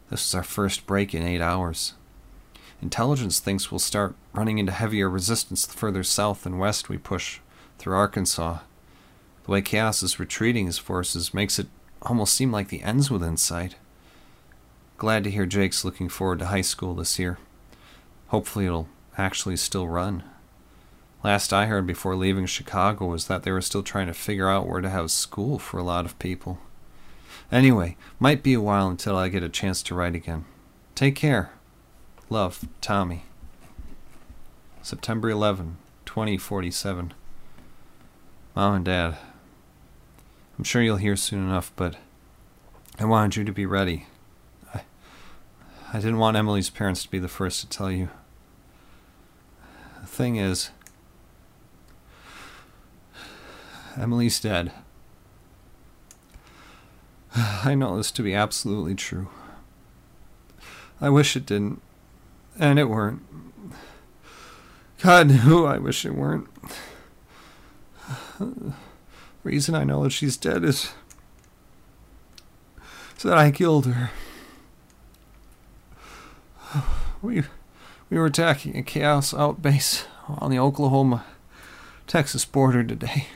This 0.09 0.27
is 0.27 0.35
our 0.35 0.43
first 0.43 0.85
break 0.85 1.15
in 1.15 1.23
eight 1.23 1.39
hours. 1.39 1.93
Intelligence 2.81 3.39
thinks 3.39 3.71
we'll 3.71 3.79
start 3.79 4.15
running 4.33 4.57
into 4.57 4.73
heavier 4.73 5.09
resistance 5.09 5.65
the 5.65 5.77
further 5.77 6.03
south 6.03 6.45
and 6.45 6.59
west 6.59 6.89
we 6.89 6.97
push 6.97 7.39
through 7.77 7.95
Arkansas. 7.95 8.57
The 9.45 9.51
way 9.51 9.61
Chaos 9.61 10.03
is 10.03 10.19
retreating 10.19 10.65
his 10.65 10.77
forces 10.77 11.33
makes 11.33 11.57
it 11.57 11.67
almost 12.01 12.33
seem 12.33 12.51
like 12.51 12.67
the 12.67 12.83
end's 12.83 13.09
within 13.09 13.37
sight. 13.37 13.77
Glad 14.97 15.23
to 15.23 15.31
hear 15.31 15.45
Jake's 15.45 15.85
looking 15.85 16.09
forward 16.09 16.39
to 16.39 16.47
high 16.47 16.59
school 16.59 16.95
this 16.95 17.17
year. 17.17 17.37
Hopefully, 18.27 18.65
it'll 18.65 18.89
actually 19.17 19.55
still 19.55 19.87
run. 19.87 20.23
Last 21.23 21.53
I 21.53 21.67
heard 21.67 21.85
before 21.85 22.15
leaving 22.15 22.47
Chicago 22.47 23.05
was 23.05 23.27
that 23.27 23.43
they 23.43 23.51
were 23.51 23.61
still 23.61 23.83
trying 23.83 24.07
to 24.07 24.13
figure 24.13 24.49
out 24.49 24.67
where 24.67 24.81
to 24.81 24.89
have 24.89 25.11
school 25.11 25.59
for 25.59 25.77
a 25.77 25.83
lot 25.83 26.05
of 26.05 26.17
people. 26.17 26.57
Anyway, 27.51 27.95
might 28.19 28.41
be 28.41 28.53
a 28.53 28.61
while 28.61 28.87
until 28.87 29.15
I 29.15 29.29
get 29.29 29.43
a 29.43 29.49
chance 29.49 29.83
to 29.83 29.95
write 29.95 30.15
again. 30.15 30.45
Take 30.95 31.15
care. 31.15 31.51
Love, 32.29 32.67
Tommy. 32.79 33.23
September 34.81 35.29
11, 35.29 35.77
2047. 36.05 37.13
Mom 38.55 38.75
and 38.75 38.85
Dad, 38.85 39.17
I'm 40.57 40.63
sure 40.63 40.81
you'll 40.81 40.97
hear 40.97 41.15
soon 41.15 41.43
enough, 41.47 41.71
but 41.75 41.97
I 42.97 43.05
wanted 43.05 43.35
you 43.35 43.43
to 43.43 43.51
be 43.51 43.65
ready. 43.65 44.07
I, 44.73 44.81
I 45.93 45.97
didn't 45.97 46.17
want 46.17 46.35
Emily's 46.35 46.69
parents 46.69 47.03
to 47.03 47.11
be 47.11 47.19
the 47.19 47.27
first 47.27 47.61
to 47.61 47.69
tell 47.69 47.91
you. 47.91 48.09
The 50.01 50.07
thing 50.07 50.37
is, 50.37 50.71
Emily's 53.98 54.39
dead. 54.39 54.71
I 57.36 57.75
know 57.75 57.98
this 57.98 58.12
to 58.12 58.24
be 58.24 58.33
absolutely 58.33 58.95
true. 58.95 59.29
I 61.00 61.10
wish 61.10 61.36
it 61.36 61.45
didn't. 61.45 61.81
And 62.60 62.77
it 62.77 62.86
weren't. 62.86 63.21
God 65.01 65.27
knew 65.45 65.65
I 65.65 65.77
wish 65.77 66.05
it 66.05 66.15
weren't. 66.15 66.48
The 68.39 68.74
reason 69.43 69.75
I 69.75 69.83
know 69.83 70.03
that 70.03 70.12
she's 70.12 70.38
dead 70.38 70.63
is, 70.63 70.91
is 73.17 73.24
that 73.24 73.38
I 73.38 73.51
killed 73.51 73.88
her. 73.88 74.12
We 77.21 77.43
we 78.10 78.17
were 78.17 78.25
attacking 78.25 78.75
a 78.75 78.81
chaos 78.81 79.31
outbase 79.31 80.05
on 80.27 80.50
the 80.50 80.57
Oklahoma 80.57 81.24
Texas 82.07 82.45
border 82.45 82.83
today. 82.83 83.27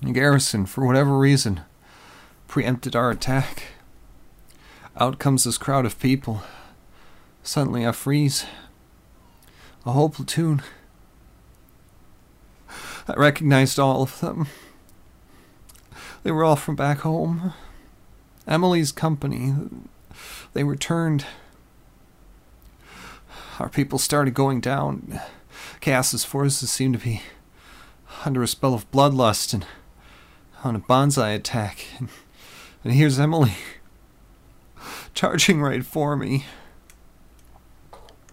Garrison, 0.00 0.66
for 0.66 0.86
whatever 0.86 1.18
reason, 1.18 1.62
preempted 2.46 2.94
our 2.94 3.10
attack. 3.10 3.64
Out 4.96 5.18
comes 5.18 5.44
this 5.44 5.58
crowd 5.58 5.86
of 5.86 5.98
people. 5.98 6.42
Suddenly 7.42 7.86
I 7.86 7.92
freeze. 7.92 8.46
A 9.84 9.92
whole 9.92 10.08
platoon. 10.10 10.62
I 13.08 13.14
recognized 13.14 13.78
all 13.78 14.02
of 14.02 14.20
them. 14.20 14.48
They 16.22 16.30
were 16.30 16.44
all 16.44 16.56
from 16.56 16.76
back 16.76 16.98
home. 17.00 17.52
Emily's 18.46 18.92
company. 18.92 19.54
They 20.52 20.64
returned 20.64 21.24
our 23.58 23.68
people 23.68 23.98
started 23.98 24.34
going 24.34 24.60
down. 24.60 25.20
Chaos's 25.80 26.24
forces 26.24 26.70
seemed 26.70 26.94
to 26.94 27.04
be 27.04 27.22
under 28.24 28.42
a 28.42 28.48
spell 28.48 28.72
of 28.72 28.90
bloodlust 28.92 29.52
and 29.52 29.66
on 30.64 30.76
a 30.76 30.80
banzai 30.80 31.30
attack. 31.30 31.86
And, 32.84 32.94
here's 32.94 33.18
Emily 33.18 33.54
charging 35.14 35.60
right 35.60 35.84
for 35.84 36.14
me. 36.14 36.46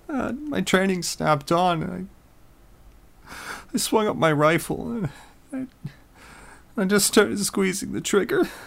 Uh, 0.07 0.33
my 0.33 0.61
training 0.61 1.01
snapped 1.01 1.51
on, 1.51 1.81
and 1.81 2.07
I, 3.25 3.27
I 3.73 3.77
swung 3.77 4.07
up 4.07 4.15
my 4.15 4.31
rifle, 4.31 4.91
and 4.91 5.09
I, 5.51 5.67
I 6.77 6.85
just 6.85 7.07
started 7.07 7.39
squeezing 7.39 7.91
the 7.91 8.01
trigger. 8.01 8.47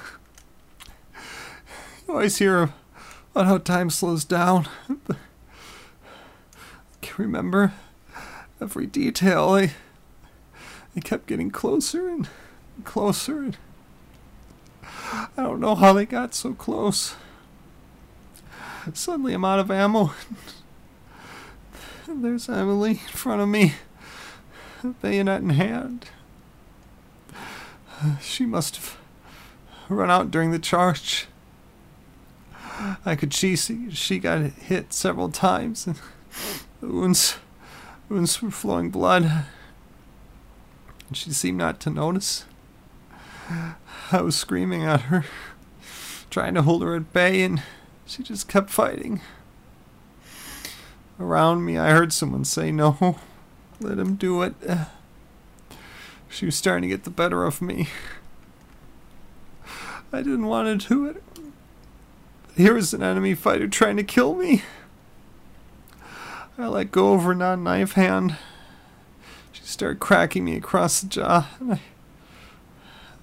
You 2.06 2.14
always 2.14 2.38
hear 2.38 2.72
about 3.32 3.46
how 3.46 3.58
time 3.58 3.90
slows 3.90 4.24
down 4.24 4.66
I 4.88 5.14
can 7.02 7.22
remember 7.22 7.74
every 8.60 8.86
detail. 8.86 9.50
I, 9.50 9.72
I 10.96 11.00
kept 11.00 11.26
getting 11.26 11.50
closer 11.50 12.08
and 12.08 12.28
closer. 12.84 13.52
I 15.12 15.28
don't 15.36 15.60
know 15.60 15.74
how 15.74 15.92
they 15.92 16.06
got 16.06 16.34
so 16.34 16.54
close. 16.54 17.14
Suddenly 18.94 19.34
I'm 19.34 19.44
out 19.44 19.58
of 19.58 19.70
ammo. 19.70 20.12
And 22.06 22.24
there's 22.24 22.48
Emily 22.48 22.90
in 22.90 22.96
front 22.96 23.42
of 23.42 23.48
me, 23.48 23.74
bayonet 25.02 25.42
in 25.42 25.50
hand. 25.50 26.08
She 28.20 28.46
must 28.46 28.76
have 28.76 28.96
run 29.88 30.10
out 30.10 30.30
during 30.30 30.50
the 30.50 30.58
charge. 30.58 31.26
I 33.04 33.16
could 33.16 33.34
see 33.34 33.56
she 33.56 34.18
got 34.18 34.40
hit 34.40 34.92
several 34.92 35.30
times, 35.30 35.86
and 35.86 35.96
the 36.80 36.86
wounds, 36.86 37.36
wounds 38.08 38.40
were 38.40 38.50
flowing 38.50 38.90
blood. 38.90 39.44
And 41.08 41.16
she 41.16 41.32
seemed 41.32 41.58
not 41.58 41.80
to 41.80 41.90
notice. 41.90 42.44
I 43.48 44.20
was 44.20 44.36
screaming 44.36 44.84
at 44.84 45.02
her, 45.02 45.24
trying 46.30 46.54
to 46.54 46.62
hold 46.62 46.82
her 46.82 46.94
at 46.94 47.12
bay, 47.12 47.42
and 47.42 47.62
she 48.06 48.22
just 48.22 48.48
kept 48.48 48.70
fighting. 48.70 49.20
Around 51.18 51.64
me, 51.64 51.78
I 51.78 51.90
heard 51.90 52.12
someone 52.12 52.44
say, 52.44 52.70
No, 52.70 53.18
let 53.80 53.98
him 53.98 54.16
do 54.16 54.42
it. 54.42 54.54
She 56.28 56.46
was 56.46 56.56
starting 56.56 56.82
to 56.82 56.88
get 56.88 57.04
the 57.04 57.10
better 57.10 57.44
of 57.44 57.62
me. 57.62 57.88
I 60.12 60.18
didn't 60.18 60.46
want 60.46 60.80
to 60.80 60.88
do 60.88 61.06
it. 61.06 61.22
Here 62.56 62.74
was 62.74 62.92
an 62.92 63.02
enemy 63.02 63.34
fighter 63.34 63.68
trying 63.68 63.96
to 63.96 64.04
kill 64.04 64.34
me. 64.34 64.62
I 66.58 66.66
let 66.66 66.90
go 66.90 67.14
of 67.14 67.22
her 67.22 67.34
non 67.34 67.62
knife 67.62 67.92
hand. 67.92 68.36
She 69.52 69.62
started 69.64 70.00
cracking 70.00 70.44
me 70.44 70.56
across 70.56 71.00
the 71.00 71.08
jaw, 71.08 71.48
and 71.60 71.74
I 71.74 71.80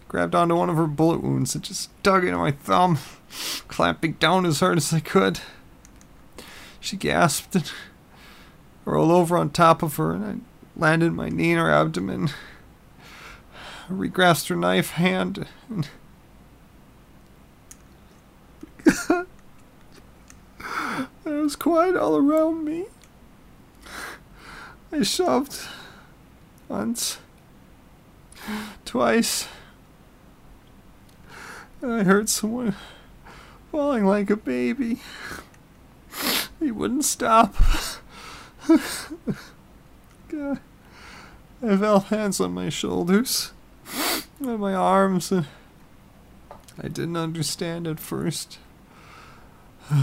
grabbed 0.07 0.35
onto 0.35 0.55
one 0.55 0.69
of 0.69 0.77
her 0.77 0.87
bullet 0.87 1.21
wounds 1.21 1.55
and 1.55 1.63
just 1.63 1.89
dug 2.03 2.23
into 2.23 2.37
my 2.37 2.51
thumb, 2.51 2.99
clamping 3.67 4.13
down 4.13 4.45
as 4.45 4.59
hard 4.59 4.77
as 4.77 4.93
I 4.93 4.99
could. 4.99 5.39
She 6.79 6.97
gasped 6.97 7.55
and 7.55 7.71
rolled 8.85 9.11
over 9.11 9.37
on 9.37 9.49
top 9.49 9.81
of 9.81 9.95
her, 9.97 10.13
and 10.13 10.25
I 10.25 10.79
landed 10.79 11.13
my 11.13 11.29
knee 11.29 11.51
in 11.51 11.57
her 11.57 11.71
abdomen. 11.71 12.29
I 13.89 13.93
regrasped 13.93 14.49
her 14.49 14.55
knife 14.55 14.91
hand 14.91 15.47
and 15.69 15.89
There 21.23 21.41
was 21.41 21.55
quiet 21.55 21.95
all 21.95 22.15
around 22.17 22.63
me. 22.63 22.85
I 24.91 25.01
shoved 25.01 25.67
once, 26.67 27.17
twice, 28.85 29.47
I 31.87 32.03
heard 32.03 32.29
someone 32.29 32.75
falling 33.71 34.05
like 34.05 34.31
a 34.31 34.35
baby. 34.35 35.01
He 36.59 36.71
wouldn't 36.71 37.05
stop. 37.05 37.55
God. 40.27 40.59
I 41.61 41.77
felt 41.77 42.05
hands 42.05 42.39
on 42.39 42.53
my 42.53 42.69
shoulders 42.69 43.51
and 44.39 44.59
my 44.59 44.73
arms, 44.73 45.31
and 45.31 45.45
I 46.81 46.87
didn't 46.87 47.17
understand 47.17 47.85
at 47.87 47.99
first. 47.99 48.57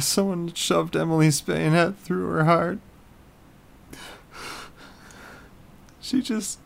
Someone 0.01 0.53
shoved 0.55 0.97
Emily's 0.97 1.41
bayonet 1.41 1.99
through 1.99 2.29
her 2.29 2.45
heart. 2.45 2.79
She 6.01 6.23
just. 6.23 6.61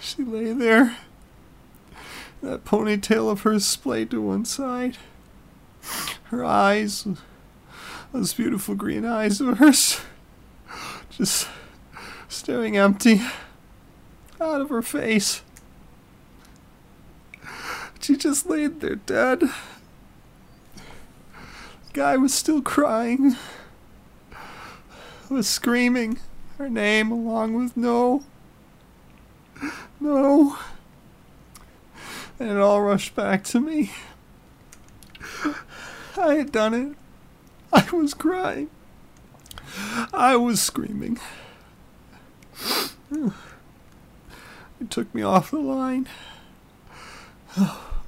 She 0.00 0.22
lay 0.22 0.52
there. 0.54 0.96
That 2.44 2.66
ponytail 2.66 3.30
of 3.30 3.40
hers 3.40 3.64
splayed 3.64 4.10
to 4.10 4.20
one 4.20 4.44
side. 4.44 4.98
Her 6.24 6.44
eyes, 6.44 7.06
those 8.12 8.34
beautiful 8.34 8.74
green 8.74 9.06
eyes 9.06 9.40
of 9.40 9.56
hers, 9.56 10.02
just 11.10 11.48
staring 12.28 12.76
empty 12.76 13.22
out 14.38 14.60
of 14.60 14.68
her 14.68 14.82
face. 14.82 15.40
She 17.98 18.14
just 18.14 18.44
laid 18.44 18.80
there 18.80 18.96
dead 18.96 19.44
guy 21.94 22.18
was 22.18 22.34
still 22.34 22.60
crying, 22.60 23.36
was 25.30 25.48
screaming 25.48 26.18
her 26.58 26.68
name 26.68 27.10
along 27.10 27.54
with 27.54 27.74
no, 27.74 28.22
no. 29.98 30.58
And 32.38 32.50
it 32.50 32.56
all 32.56 32.82
rushed 32.82 33.14
back 33.14 33.44
to 33.44 33.60
me. 33.60 33.92
I 36.16 36.34
had 36.34 36.52
done 36.52 36.74
it. 36.74 36.96
I 37.72 37.88
was 37.90 38.14
crying. 38.14 38.70
I 40.12 40.36
was 40.36 40.62
screaming. 40.62 41.18
It 43.10 44.90
took 44.90 45.14
me 45.14 45.22
off 45.22 45.50
the 45.50 45.58
line. 45.58 46.08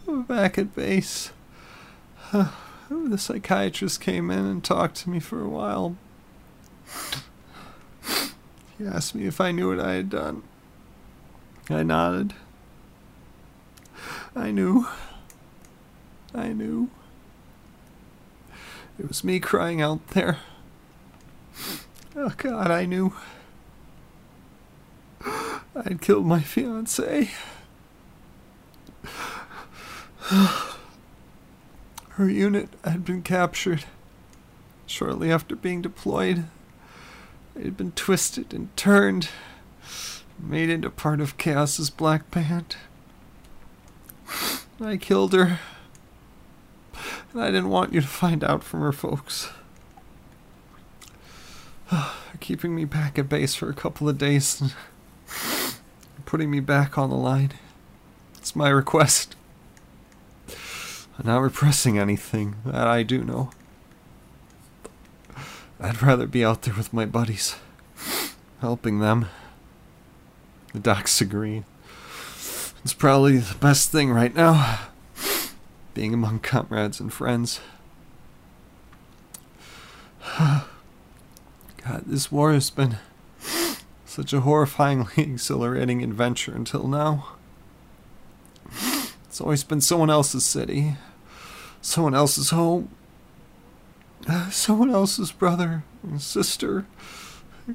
Back 0.06 0.58
at 0.58 0.74
base 0.74 1.32
the 2.88 3.18
psychiatrist 3.18 4.00
came 4.00 4.30
in 4.30 4.44
and 4.46 4.62
talked 4.62 4.96
to 4.96 5.10
me 5.10 5.20
for 5.20 5.42
a 5.42 5.48
while. 5.48 5.96
He 8.78 8.86
asked 8.86 9.14
me 9.14 9.26
if 9.26 9.40
I 9.40 9.52
knew 9.52 9.68
what 9.74 9.84
I 9.84 9.94
had 9.94 10.10
done. 10.10 10.42
I 11.70 11.82
nodded. 11.82 12.34
I 14.37 14.51
knew. 14.51 14.87
I 16.35 16.53
knew. 16.53 16.90
It 18.99 19.09
was 19.09 19.25
me 19.25 19.40
crying 19.40 19.81
out 19.81 20.09
there. 20.09 20.38
Oh 22.14 22.33
God, 22.37 22.70
I 22.70 22.85
knew. 22.85 23.14
I'd 25.75 26.03
killed 26.03 26.27
my 26.27 26.40
fiance. 26.40 27.31
Her 32.11 32.29
unit 32.29 32.68
had 32.85 33.05
been 33.05 33.22
captured. 33.22 33.85
Shortly 34.87 35.33
after 35.33 35.57
being 35.57 35.83
deployed, 35.83 36.44
it 37.55 37.64
had 37.64 37.77
been 37.77 37.92
twisted 37.92 38.53
and 38.53 38.75
turned, 38.77 39.31
made 40.38 40.68
into 40.70 40.90
part 40.90 41.20
of 41.20 41.38
Chaos's 41.38 41.90
black 41.90 42.31
band. 42.31 42.77
I 44.80 44.98
killed 44.98 45.32
her, 45.32 45.58
and 47.32 47.42
I 47.42 47.46
didn't 47.46 47.70
want 47.70 47.94
you 47.94 48.02
to 48.02 48.06
find 48.06 48.44
out 48.44 48.62
from 48.62 48.80
her 48.80 48.92
folks. 48.92 49.50
Keeping 52.40 52.74
me 52.74 52.84
back 52.84 53.18
at 53.18 53.28
base 53.28 53.54
for 53.54 53.70
a 53.70 53.74
couple 53.74 54.06
of 54.06 54.18
days 54.18 54.60
and 54.60 54.74
putting 56.26 56.50
me 56.50 56.60
back 56.60 56.98
on 56.98 57.08
the 57.08 57.16
line. 57.16 57.52
It's 58.36 58.54
my 58.54 58.68
request. 58.68 59.34
I'm 61.18 61.26
not 61.26 61.38
repressing 61.38 61.98
anything, 61.98 62.56
that 62.66 62.86
I 62.86 63.02
do 63.02 63.24
know. 63.24 63.50
I'd 65.80 66.02
rather 66.02 66.26
be 66.26 66.44
out 66.44 66.62
there 66.62 66.74
with 66.74 66.92
my 66.92 67.06
buddies, 67.06 67.56
helping 68.60 68.98
them. 68.98 69.26
The 70.74 70.80
docs 70.80 71.22
agree. 71.22 71.64
It's 72.87 72.94
probably 72.94 73.38
the 73.38 73.57
best 73.57 73.90
thing 73.90 74.12
right 74.12 74.33
now, 74.33 74.79
being 75.92 76.14
among 76.14 76.38
comrades 76.38 77.01
and 77.01 77.12
friends. 77.12 77.59
God, 80.38 80.62
this 82.07 82.31
war 82.31 82.53
has 82.53 82.70
been 82.70 82.99
such 84.05 84.33
a 84.33 84.42
horrifyingly 84.42 85.18
exhilarating 85.33 86.05
adventure 86.05 86.55
until 86.55 86.87
now. 86.87 87.31
It's 89.25 89.40
always 89.40 89.64
been 89.64 89.81
someone 89.81 90.09
else's 90.09 90.46
city, 90.46 90.94
someone 91.81 92.14
else's 92.14 92.51
home, 92.51 92.90
someone 94.53 94.90
else's 94.92 95.33
brother 95.33 95.83
and 96.05 96.22
sister, 96.22 96.87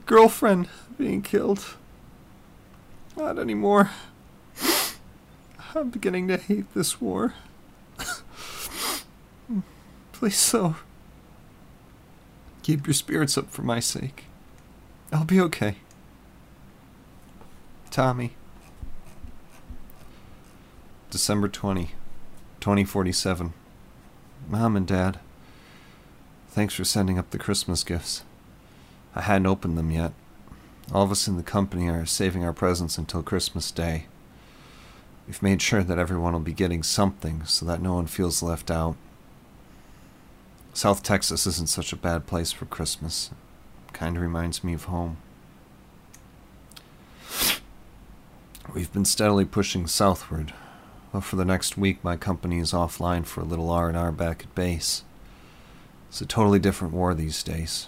girlfriend 0.05 0.69
being 0.97 1.21
killed. 1.21 1.75
Not 3.17 3.37
anymore. 3.37 3.89
I'm 5.73 5.89
beginning 5.89 6.27
to 6.27 6.37
hate 6.37 6.73
this 6.73 6.99
war. 6.99 7.33
Please, 10.11 10.37
so. 10.37 10.75
Keep 12.63 12.87
your 12.87 12.93
spirits 12.93 13.37
up 13.37 13.49
for 13.49 13.63
my 13.63 13.79
sake. 13.79 14.25
I'll 15.11 15.25
be 15.25 15.39
okay. 15.41 15.77
Tommy. 17.89 18.33
December 21.09 21.47
20, 21.47 21.91
2047. 22.59 23.53
Mom 24.47 24.75
and 24.75 24.87
Dad, 24.87 25.19
thanks 26.49 26.73
for 26.73 26.85
sending 26.85 27.19
up 27.19 27.31
the 27.31 27.37
Christmas 27.37 27.83
gifts. 27.83 28.23
I 29.15 29.21
hadn't 29.21 29.47
opened 29.47 29.77
them 29.77 29.91
yet. 29.91 30.13
All 30.93 31.03
of 31.03 31.11
us 31.11 31.27
in 31.27 31.37
the 31.37 31.43
company 31.43 31.89
are 31.89 32.05
saving 32.05 32.43
our 32.43 32.53
presents 32.53 32.97
until 32.97 33.23
Christmas 33.23 33.71
Day. 33.71 34.05
We've 35.31 35.41
made 35.41 35.61
sure 35.61 35.81
that 35.81 35.97
everyone 35.97 36.33
will 36.33 36.41
be 36.41 36.51
getting 36.51 36.83
something 36.83 37.45
so 37.45 37.65
that 37.65 37.81
no 37.81 37.93
one 37.93 38.07
feels 38.07 38.43
left 38.43 38.69
out. 38.69 38.97
South 40.73 41.03
Texas 41.03 41.47
isn't 41.47 41.69
such 41.69 41.93
a 41.93 41.95
bad 41.95 42.27
place 42.27 42.51
for 42.51 42.65
Christmas. 42.65 43.29
Kind 43.93 44.17
of 44.17 44.23
reminds 44.23 44.61
me 44.61 44.73
of 44.73 44.83
home. 44.83 45.15
We've 48.73 48.91
been 48.91 49.05
steadily 49.05 49.45
pushing 49.45 49.87
southward, 49.87 50.53
but 51.13 51.21
for 51.21 51.37
the 51.37 51.45
next 51.45 51.77
week 51.77 52.03
my 52.03 52.17
company 52.17 52.59
is 52.59 52.73
offline 52.73 53.25
for 53.25 53.39
a 53.39 53.45
little 53.45 53.69
R&R 53.69 54.11
back 54.11 54.43
at 54.43 54.53
base. 54.53 55.05
It's 56.09 56.19
a 56.19 56.25
totally 56.25 56.59
different 56.59 56.93
war 56.93 57.13
these 57.13 57.41
days. 57.41 57.87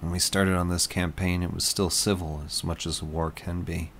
When 0.00 0.12
we 0.12 0.20
started 0.20 0.54
on 0.54 0.68
this 0.68 0.86
campaign, 0.86 1.42
it 1.42 1.52
was 1.52 1.64
still 1.64 1.90
civil 1.90 2.44
as 2.46 2.62
much 2.62 2.86
as 2.86 3.02
a 3.02 3.04
war 3.04 3.32
can 3.32 3.62
be. 3.62 3.90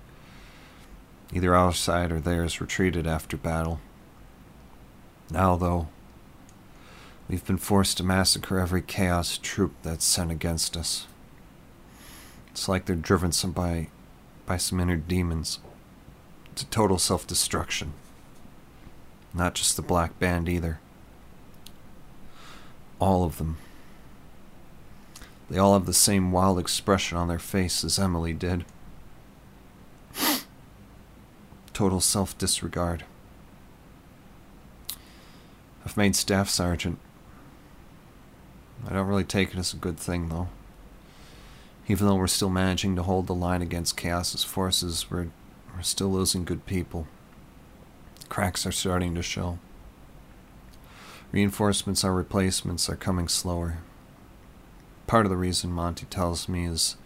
Either 1.31 1.55
our 1.55 1.73
side 1.73 2.11
or 2.11 2.19
theirs 2.19 2.59
retreated 2.59 3.05
after 3.05 3.37
battle. 3.37 3.79
Now, 5.29 5.55
though, 5.55 5.87
we've 7.27 7.45
been 7.45 7.57
forced 7.57 7.97
to 7.97 8.03
massacre 8.03 8.59
every 8.59 8.81
chaos 8.81 9.37
troop 9.37 9.73
that's 9.83 10.05
sent 10.05 10.31
against 10.31 10.75
us. 10.75 11.05
It's 12.51 12.67
like 12.67 12.85
they're 12.85 12.95
driven 12.95 13.31
some 13.31 13.51
by, 13.51 13.89
by 14.47 14.57
some 14.57 14.79
inner 14.79 14.97
demons 14.97 15.59
to 16.55 16.65
total 16.65 16.97
self 16.97 17.27
destruction. 17.27 17.93
Not 19.33 19.53
just 19.53 19.75
the 19.75 19.83
Black 19.83 20.17
Band 20.17 20.49
either. 20.49 20.79
All 22.97 23.23
of 23.23 23.37
them. 23.37 23.57
They 25.49 25.57
all 25.57 25.73
have 25.73 25.85
the 25.85 25.93
same 25.93 26.31
wild 26.31 26.59
expression 26.59 27.17
on 27.17 27.27
their 27.27 27.39
face 27.39 27.83
as 27.83 27.99
Emily 27.99 28.33
did. 28.33 28.65
Total 31.79 32.01
self 32.01 32.37
disregard. 32.37 33.05
I've 35.85 35.95
made 35.95 36.13
staff 36.13 36.49
sergeant. 36.49 36.99
I 38.85 38.91
don't 38.91 39.07
really 39.07 39.23
take 39.23 39.53
it 39.53 39.57
as 39.57 39.73
a 39.73 39.77
good 39.77 39.97
thing, 39.97 40.27
though. 40.27 40.49
Even 41.87 42.05
though 42.05 42.17
we're 42.17 42.27
still 42.27 42.49
managing 42.49 42.97
to 42.97 43.03
hold 43.03 43.27
the 43.27 43.33
line 43.33 43.61
against 43.61 43.95
Chaos's 43.95 44.43
forces, 44.43 45.09
we're, 45.09 45.29
we're 45.73 45.81
still 45.81 46.09
losing 46.09 46.43
good 46.43 46.65
people. 46.65 47.07
Cracks 48.27 48.65
are 48.65 48.73
starting 48.73 49.15
to 49.15 49.21
show. 49.23 49.57
Reinforcements 51.31 52.03
or 52.03 52.13
replacements 52.13 52.89
are 52.89 52.97
coming 52.97 53.29
slower. 53.29 53.77
Part 55.07 55.25
of 55.25 55.29
the 55.29 55.37
reason 55.37 55.71
Monty 55.71 56.07
tells 56.07 56.49
me 56.49 56.65
is 56.65 56.97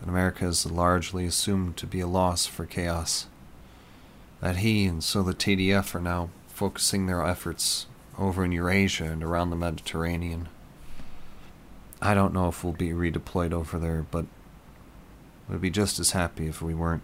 that 0.00 0.10
America 0.10 0.46
is 0.46 0.70
largely 0.70 1.24
assumed 1.24 1.78
to 1.78 1.86
be 1.86 2.00
a 2.00 2.06
loss 2.06 2.44
for 2.44 2.66
chaos. 2.66 3.28
That 4.44 4.56
he 4.56 4.84
and 4.84 5.02
so 5.02 5.22
the 5.22 5.32
TDF 5.32 5.94
are 5.94 6.02
now 6.02 6.28
focusing 6.48 7.06
their 7.06 7.24
efforts 7.24 7.86
over 8.18 8.44
in 8.44 8.52
Eurasia 8.52 9.04
and 9.04 9.24
around 9.24 9.48
the 9.48 9.56
Mediterranean. 9.56 10.50
I 12.02 12.12
don't 12.12 12.34
know 12.34 12.48
if 12.48 12.62
we'll 12.62 12.74
be 12.74 12.90
redeployed 12.90 13.54
over 13.54 13.78
there, 13.78 14.04
but 14.10 14.26
we'd 15.48 15.62
be 15.62 15.70
just 15.70 15.98
as 15.98 16.10
happy 16.10 16.46
if 16.46 16.60
we 16.60 16.74
weren't. 16.74 17.02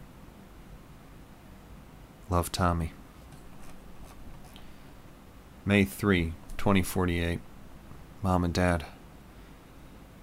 Love 2.28 2.52
Tommy. 2.52 2.92
May 5.64 5.86
3, 5.86 6.34
2048. 6.58 7.40
Mom 8.20 8.44
and 8.44 8.52
Dad. 8.52 8.84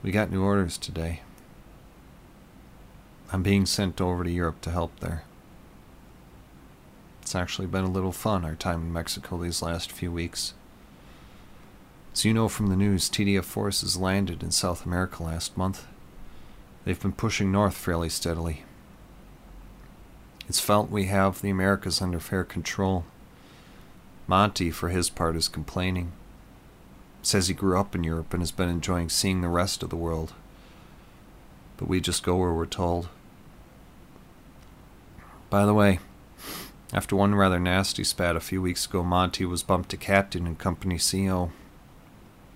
We 0.03 0.11
got 0.11 0.29
new 0.29 0.43
orders 0.43 0.77
today. 0.77 1.21
I'm 3.33 3.41
being 3.41 3.65
sent 3.65 3.99
over 3.99 4.23
to 4.23 4.29
Europe 4.29 4.61
to 4.61 4.69
help 4.69 4.99
there. 4.99 5.23
It's 7.27 7.35
actually 7.35 7.67
been 7.67 7.83
a 7.83 7.91
little 7.91 8.13
fun, 8.13 8.45
our 8.45 8.55
time 8.55 8.83
in 8.83 8.93
Mexico 8.93 9.35
these 9.35 9.61
last 9.61 9.91
few 9.91 10.13
weeks. 10.13 10.53
As 12.13 12.23
you 12.23 12.33
know 12.33 12.47
from 12.47 12.67
the 12.67 12.77
news, 12.77 13.09
TDF 13.09 13.43
forces 13.43 13.97
landed 13.97 14.41
in 14.41 14.51
South 14.51 14.85
America 14.85 15.21
last 15.21 15.57
month. 15.57 15.85
They've 16.85 16.97
been 16.97 17.11
pushing 17.11 17.51
north 17.51 17.75
fairly 17.75 18.07
steadily. 18.07 18.63
It's 20.47 20.61
felt 20.61 20.89
we 20.89 21.07
have 21.07 21.41
the 21.41 21.49
Americas 21.49 22.01
under 22.01 22.21
fair 22.21 22.45
control. 22.45 23.03
Monty, 24.25 24.71
for 24.71 24.87
his 24.87 25.09
part, 25.09 25.35
is 25.35 25.49
complaining. 25.49 26.13
Says 27.23 27.49
he 27.49 27.53
grew 27.53 27.77
up 27.77 27.93
in 27.93 28.05
Europe 28.05 28.31
and 28.31 28.41
has 28.41 28.53
been 28.53 28.69
enjoying 28.69 29.09
seeing 29.09 29.41
the 29.41 29.49
rest 29.49 29.83
of 29.83 29.89
the 29.89 29.97
world. 29.97 30.31
But 31.75 31.89
we 31.89 31.99
just 31.99 32.23
go 32.23 32.37
where 32.37 32.53
we're 32.53 32.65
told. 32.65 33.09
By 35.49 35.65
the 35.65 35.73
way, 35.73 35.99
after 36.93 37.15
one 37.15 37.35
rather 37.35 37.59
nasty 37.59 38.03
spat 38.03 38.35
a 38.35 38.41
few 38.41 38.61
weeks 38.61 38.85
ago, 38.85 39.03
Monty 39.03 39.45
was 39.45 39.63
bumped 39.63 39.89
to 39.89 39.97
captain 39.97 40.47
and 40.47 40.57
company 40.57 40.97
CO. 40.97 41.51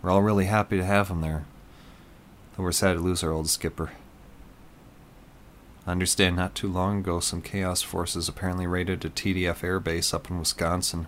We're 0.02 0.10
all 0.10 0.22
really 0.22 0.46
happy 0.46 0.78
to 0.78 0.86
have 0.86 1.10
him 1.10 1.22
there, 1.22 1.46
though 2.56 2.64
we're 2.64 2.72
sad 2.72 2.94
to 2.94 3.00
lose 3.00 3.24
our 3.24 3.32
old 3.32 3.50
skipper. 3.50 3.92
I 5.86 5.92
understand 5.92 6.36
not 6.36 6.56
too 6.56 6.72
long 6.72 7.00
ago 7.00 7.20
some 7.20 7.42
Chaos 7.42 7.82
forces 7.82 8.30
apparently 8.30 8.68
raided 8.68 9.04
a 9.04 9.10
TDF 9.10 9.60
airbase 9.60 10.14
up 10.14 10.30
in 10.30 10.40
Wisconsin. 10.40 11.08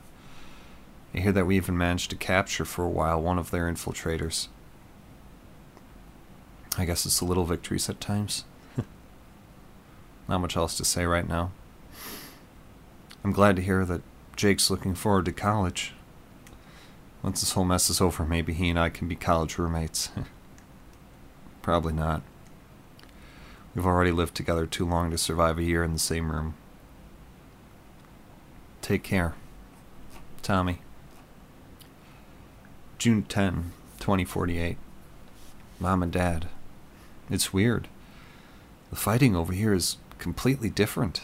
I 1.13 1.19
hear 1.19 1.31
that 1.31 1.45
we 1.45 1.55
even 1.55 1.77
managed 1.77 2.09
to 2.09 2.15
capture 2.17 2.65
for 2.65 2.83
a 2.83 2.89
while 2.89 3.21
one 3.21 3.39
of 3.39 3.51
their 3.51 3.71
infiltrators. 3.71 4.47
I 6.77 6.86
guess 6.86 7.05
it's 7.05 7.19
the 7.19 7.25
little 7.25 7.45
victories 7.45 7.88
at 7.88 8.01
times. 8.01 8.45
Not 10.27 10.41
much 10.41 10.57
else 10.57 10.75
to 10.77 10.86
say 10.86 11.05
right 11.05 11.27
now. 11.27 11.51
I'm 13.23 13.31
glad 13.31 13.55
to 13.55 13.62
hear 13.62 13.86
that 13.86 14.01
Jake's 14.36 14.69
looking 14.69 14.95
forward 14.95 15.25
to 15.25 15.31
college. 15.31 15.93
Once 17.21 17.39
this 17.39 17.53
whole 17.53 17.63
mess 17.63 17.89
is 17.89 18.01
over, 18.01 18.25
maybe 18.25 18.53
he 18.53 18.69
and 18.69 18.77
I 18.77 18.89
can 18.89 19.07
be 19.07 19.15
college 19.15 19.57
roommates. 19.57 20.09
Probably 21.62 21.93
not. 21.93 22.21
We've 23.73 23.86
already 23.86 24.12
lived 24.12 24.36
together 24.36 24.65
too 24.65 24.86
long 24.86 25.09
to 25.12 25.17
survive 25.17 25.57
a 25.57 25.63
year 25.63 25.83
in 25.83 25.93
the 25.93 25.99
same 25.99 26.31
room. 26.31 26.55
Take 28.81 29.03
care. 29.03 29.36
Tommy. 30.41 30.79
June 32.97 33.23
10, 33.23 33.71
2048. 33.99 34.77
Mom 35.79 36.03
and 36.03 36.12
Dad. 36.12 36.49
It's 37.29 37.53
weird. 37.53 37.88
The 38.89 38.97
fighting 38.97 39.33
over 39.33 39.53
here 39.53 39.73
is 39.73 39.97
completely 40.19 40.69
different. 40.69 41.21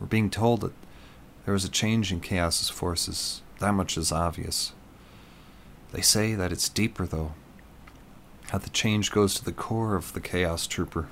We're 0.00 0.08
being 0.08 0.28
told 0.28 0.62
that 0.62 0.72
there 1.44 1.54
was 1.54 1.64
a 1.64 1.70
change 1.70 2.12
in 2.12 2.20
Chaos's 2.20 2.68
forces. 2.68 3.42
That 3.58 3.72
much 3.72 3.96
is 3.96 4.12
obvious. 4.12 4.72
They 5.92 6.00
say 6.00 6.34
that 6.34 6.52
it's 6.52 6.68
deeper, 6.68 7.06
though. 7.06 7.32
How 8.50 8.58
the 8.58 8.70
change 8.70 9.10
goes 9.10 9.34
to 9.34 9.44
the 9.44 9.52
core 9.52 9.96
of 9.96 10.12
the 10.12 10.20
Chaos 10.20 10.66
Trooper. 10.66 11.08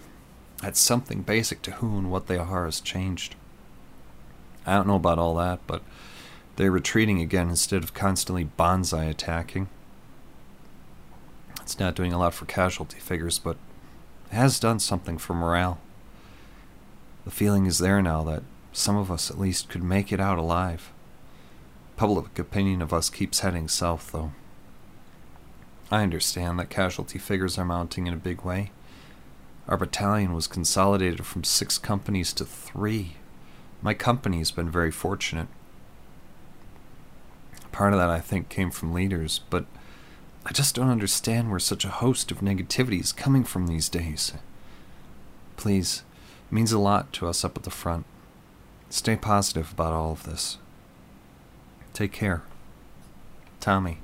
That 0.63 0.77
something 0.77 1.23
basic 1.23 1.63
to 1.63 1.73
who 1.73 1.99
and 1.99 2.11
what 2.11 2.27
they 2.27 2.37
are 2.37 2.65
has 2.65 2.81
changed. 2.81 3.35
I 4.67 4.75
don't 4.75 4.87
know 4.87 4.97
about 4.97 5.19
all 5.19 5.35
that, 5.37 5.61
but 5.67 5.83
they're 6.57 6.71
retreating 6.71 7.21
again 7.21 7.49
instead 7.49 7.83
of 7.83 7.95
constantly 7.95 8.45
banzai 8.45 9.05
attacking. 9.05 9.69
It's 11.63 11.79
not 11.79 11.95
doing 11.95 12.13
a 12.13 12.19
lot 12.19 12.35
for 12.35 12.45
casualty 12.47 12.99
figures, 12.99 13.39
but 13.39 13.57
it 14.31 14.35
has 14.35 14.61
done 14.61 14.79
something 14.81 15.19
for 15.19 15.35
morale. 15.35 15.79
The 17.25 17.31
feeling 17.31 17.67
is 17.67 17.79
there 17.79 18.03
now 18.03 18.23
that 18.25 18.43
some 18.73 18.97
of 18.97 19.11
us 19.11 19.31
at 19.31 19.39
least 19.39 19.69
could 19.69 19.83
make 19.83 20.13
it 20.13 20.21
out 20.21 20.39
alive. 20.39 20.93
Public 21.97 22.39
opinion 22.39 22.81
of 22.83 22.93
us 22.93 23.11
keeps 23.11 23.41
heading 23.41 23.69
south, 23.69 24.13
though. 24.13 24.33
I 25.91 26.03
understand 26.03 26.59
that 26.59 26.71
casualty 26.71 27.19
figures 27.19 27.59
are 27.59 27.65
mounting 27.65 28.07
in 28.07 28.15
a 28.15 28.19
big 28.19 28.43
way. 28.43 28.71
Our 29.69 29.77
battalion 29.77 30.33
was 30.33 30.47
consolidated 30.47 31.27
from 31.27 31.45
six 31.45 31.79
companies 31.79 32.33
to 32.35 32.45
three. 32.45 33.17
My 33.83 33.95
company's 33.95 34.51
been 34.51 34.71
very 34.71 34.91
fortunate. 34.91 35.49
Part 37.73 37.93
of 37.93 37.99
that, 37.99 38.11
I 38.11 38.21
think, 38.21 38.49
came 38.49 38.71
from 38.71 38.93
leaders, 38.93 39.41
but 39.51 39.67
I 40.47 40.53
just 40.53 40.75
don't 40.75 40.91
understand 40.91 41.51
where 41.51 41.61
such 41.61 41.85
a 41.85 41.89
host 41.91 42.31
of 42.31 42.41
negativity 42.41 43.01
is 43.01 43.13
coming 43.13 43.45
from 43.45 43.67
these 43.67 43.89
days. 43.89 44.33
Please, 45.57 46.03
it 46.51 46.55
means 46.55 46.73
a 46.73 46.79
lot 46.79 47.13
to 47.15 47.29
us 47.29 47.45
up 47.45 47.57
at 47.57 47.65
the 47.65 47.71
front. 47.71 48.07
Stay 48.91 49.15
positive 49.15 49.73
about 49.73 49.93
all 49.93 50.11
of 50.11 50.25
this. 50.25 50.59
Take 51.93 52.11
care. 52.11 52.43
Tommy. 53.61 53.99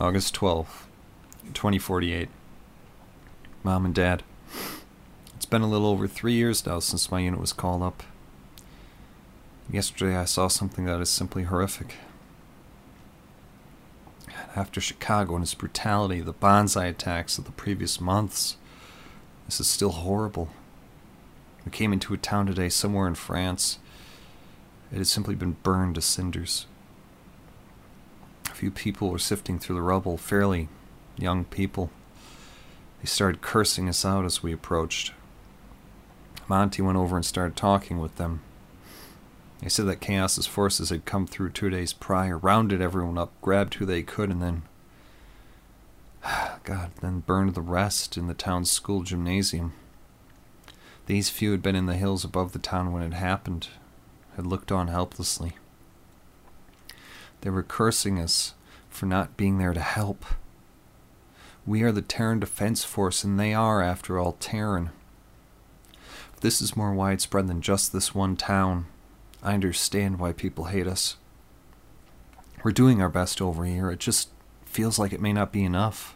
August 0.00 0.34
12, 0.34 0.86
2048. 1.52 2.28
Mom 3.64 3.84
and 3.84 3.94
Dad. 3.94 4.22
It's 5.34 5.46
been 5.46 5.62
a 5.62 5.68
little 5.68 5.88
over 5.88 6.06
three 6.06 6.34
years 6.34 6.64
now 6.64 6.78
since 6.78 7.10
my 7.10 7.18
unit 7.18 7.40
was 7.40 7.52
called 7.52 7.82
up. 7.82 8.04
Yesterday 9.68 10.14
I 10.14 10.26
saw 10.26 10.46
something 10.46 10.84
that 10.84 11.00
is 11.00 11.10
simply 11.10 11.42
horrific. 11.42 11.94
After 14.54 14.80
Chicago 14.80 15.34
and 15.34 15.42
its 15.42 15.54
brutality, 15.54 16.20
the 16.20 16.32
banzai 16.32 16.86
attacks 16.86 17.36
of 17.36 17.46
the 17.46 17.52
previous 17.52 18.00
months, 18.00 18.56
this 19.46 19.60
is 19.60 19.66
still 19.66 19.90
horrible. 19.90 20.48
We 21.64 21.72
came 21.72 21.92
into 21.92 22.14
a 22.14 22.18
town 22.18 22.46
today 22.46 22.68
somewhere 22.68 23.08
in 23.08 23.14
France. 23.14 23.78
It 24.92 24.98
had 24.98 25.06
simply 25.06 25.34
been 25.34 25.56
burned 25.62 25.96
to 25.96 26.00
cinders 26.00 26.66
A 28.46 28.54
few 28.54 28.70
people 28.70 29.10
were 29.10 29.18
sifting 29.18 29.58
through 29.58 29.76
the 29.76 29.82
rubble, 29.82 30.16
fairly 30.16 30.68
young 31.16 31.44
people. 31.44 31.90
They 33.00 33.06
started 33.06 33.40
cursing 33.40 33.88
us 33.88 34.04
out 34.04 34.24
as 34.24 34.42
we 34.42 34.52
approached. 34.52 35.12
Monty 36.48 36.82
went 36.82 36.98
over 36.98 37.16
and 37.16 37.24
started 37.24 37.56
talking 37.56 37.98
with 37.98 38.16
them. 38.16 38.40
They 39.60 39.68
said 39.68 39.86
that 39.86 40.00
Chaos's 40.00 40.46
forces 40.46 40.90
had 40.90 41.04
come 41.04 41.26
through 41.26 41.50
two 41.50 41.70
days 41.70 41.92
prior, 41.92 42.38
rounded 42.38 42.80
everyone 42.80 43.18
up, 43.18 43.32
grabbed 43.40 43.74
who 43.74 43.86
they 43.86 44.02
could, 44.02 44.30
and 44.30 44.42
then. 44.42 44.62
God, 46.66 46.90
then 47.00 47.20
burned 47.20 47.54
the 47.54 47.62
rest 47.62 48.16
in 48.16 48.26
the 48.26 48.34
town's 48.34 48.72
school 48.72 49.04
gymnasium. 49.04 49.72
These 51.06 51.30
few 51.30 51.52
had 51.52 51.62
been 51.62 51.76
in 51.76 51.86
the 51.86 51.94
hills 51.94 52.24
above 52.24 52.52
the 52.52 52.58
town 52.58 52.92
when 52.92 53.04
it 53.04 53.14
happened, 53.14 53.68
had 54.34 54.48
looked 54.48 54.72
on 54.72 54.88
helplessly. 54.88 55.52
They 57.42 57.50
were 57.50 57.62
cursing 57.62 58.18
us 58.18 58.54
for 58.90 59.06
not 59.06 59.36
being 59.36 59.58
there 59.58 59.74
to 59.74 59.80
help. 59.80 60.24
We 61.64 61.84
are 61.84 61.92
the 61.92 62.02
Terran 62.02 62.40
Defense 62.40 62.82
Force, 62.82 63.22
and 63.22 63.38
they 63.38 63.54
are, 63.54 63.80
after 63.80 64.18
all, 64.18 64.32
Terran. 64.32 64.90
This 66.40 66.60
is 66.60 66.76
more 66.76 66.92
widespread 66.92 67.46
than 67.46 67.60
just 67.60 67.92
this 67.92 68.12
one 68.12 68.34
town. 68.34 68.86
I 69.40 69.54
understand 69.54 70.18
why 70.18 70.32
people 70.32 70.64
hate 70.64 70.88
us. 70.88 71.16
We're 72.64 72.72
doing 72.72 73.00
our 73.00 73.08
best 73.08 73.40
over 73.40 73.64
here. 73.64 73.88
It 73.92 74.00
just 74.00 74.30
feels 74.64 74.98
like 74.98 75.12
it 75.12 75.20
may 75.20 75.32
not 75.32 75.52
be 75.52 75.62
enough. 75.62 76.15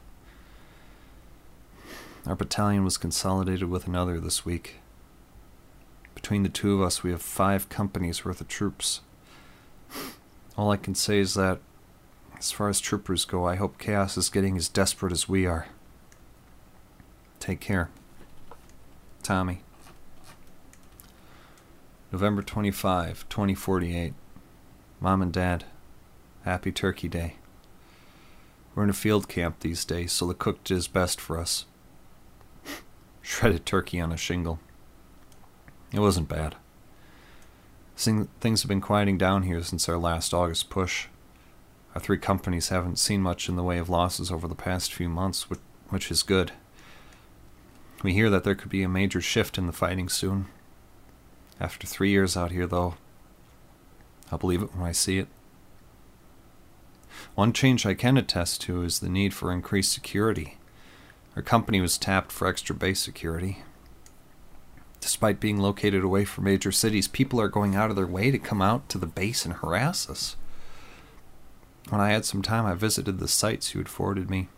Our 2.27 2.37
battalion 2.37 2.85
was 2.85 2.99
consolidated 2.99 3.69
with 3.69 3.87
another 3.87 4.21
this 4.21 4.45
week. 4.45 4.77
Between 6.15 6.43
the 6.43 6.51
two 6.51 6.75
of 6.75 6.83
us, 6.83 7.03
we 7.03 7.11
have 7.13 7.23
five 7.23 7.71
companies 7.71 8.25
worth 8.25 8.43
of 8.43 8.49
troops. 8.49 9.01
All 10.57 10.71
I 10.71 10.77
can 10.77 10.95
say 10.95 11.19
is 11.19 11.33
that, 11.35 11.61
as 12.39 12.53
far 12.53 12.69
as 12.69 12.79
troopers 12.79 13.25
go, 13.25 13.47
I 13.47 13.57
hope 13.57 13.79
Chaos 13.79 14.19
is 14.19 14.29
getting 14.29 14.57
as 14.59 14.69
desperate 14.69 15.13
as 15.13 15.29
we 15.29 15.47
are. 15.47 15.69
Take 17.39 17.61
care. 17.61 17.89
Tommy. 19.23 19.63
November 22.13 22.43
25, 22.43 23.27
2048. 23.31 24.13
Mom 25.01 25.23
and 25.23 25.33
Dad, 25.33 25.65
happy 26.45 26.71
Turkey 26.71 27.09
Day. 27.09 27.37
We're 28.75 28.85
in 28.85 28.91
a 28.91 28.95
field 28.95 29.27
camp 29.27 29.61
these 29.61 29.87
days, 29.87 30.13
so 30.13 30.27
the 30.27 30.35
cook 30.35 30.63
did 30.65 30.75
his 30.75 30.89
best 30.89 31.19
for 31.19 31.39
us. 31.39 31.65
Shredded 33.31 33.65
turkey 33.65 34.01
on 34.01 34.11
a 34.11 34.17
shingle. 34.17 34.59
It 35.93 36.01
wasn't 36.01 36.29
bad. 36.29 36.57
Things 37.95 38.63
have 38.63 38.69
been 38.69 38.81
quieting 38.81 39.19
down 39.19 39.45
here 39.45 39.63
since 39.63 39.89
our 39.89 39.99
last 39.99 40.35
August 40.35 40.69
push. 40.69 41.07
Our 41.95 42.01
three 42.01 42.19
companies 42.19 42.71
haven't 42.71 42.99
seen 42.99 43.23
much 43.23 43.49
in 43.49 43.55
the 43.55 43.63
way 43.63 43.79
of 43.79 43.89
losses 43.89 44.33
over 44.33 44.49
the 44.49 44.57
past 44.57 44.93
few 44.93 45.09
months, 45.09 45.47
which 45.91 46.11
is 46.11 46.25
good. 46.25 46.51
We 48.03 48.15
hear 48.15 48.31
that 48.31 48.43
there 48.43 48.57
could 48.57 48.69
be 48.69 48.83
a 48.83 48.89
major 48.89 49.21
shift 49.21 49.59
in 49.59 49.69
the 49.69 49.73
fighting 49.73 50.09
soon, 50.09 50.47
after 51.61 51.87
three 51.87 52.11
years 52.11 52.37
out 52.37 52.51
here, 52.51 52.67
though, 52.67 52.95
I'll 54.33 54.39
believe 54.39 54.61
it 54.61 54.75
when 54.75 54.85
I 54.85 54.91
see 54.91 55.19
it. 55.19 55.29
One 57.37 57.53
change 57.53 57.87
I 57.87 57.95
can 57.95 58.17
attest 58.17 58.61
to 58.63 58.83
is 58.83 58.99
the 58.99 59.09
need 59.09 59.33
for 59.33 59.53
increased 59.53 59.93
security. 59.93 60.57
Our 61.41 61.45
company 61.45 61.81
was 61.81 61.97
tapped 61.97 62.33
for 62.33 62.47
extra 62.47 62.75
base 62.75 63.01
security. 63.01 63.63
Despite 65.01 65.41
being 65.41 65.57
located 65.57 66.05
away 66.05 66.27
from 66.27 66.45
major 66.45 66.71
cities, 66.71 67.09
people 67.09 67.41
are 67.41 67.49
going 67.49 67.75
out 67.75 67.89
of 67.89 67.97
their 67.97 68.07
way 68.07 68.31
to 68.31 68.39
come 68.39 68.61
out 68.61 68.91
to 68.91 68.99
the 68.99 69.07
base 69.07 69.47
and 69.47 69.55
harass 69.55 70.11
us. 70.11 70.37
When 71.89 71.99
I 71.99 72.11
had 72.11 72.27
some 72.27 72.43
time, 72.43 72.67
I 72.67 72.75
visited 72.75 73.19
the 73.19 73.27
sites 73.27 73.73
you 73.73 73.81
had 73.81 73.89
forwarded 73.89 74.29
me. 74.29 74.49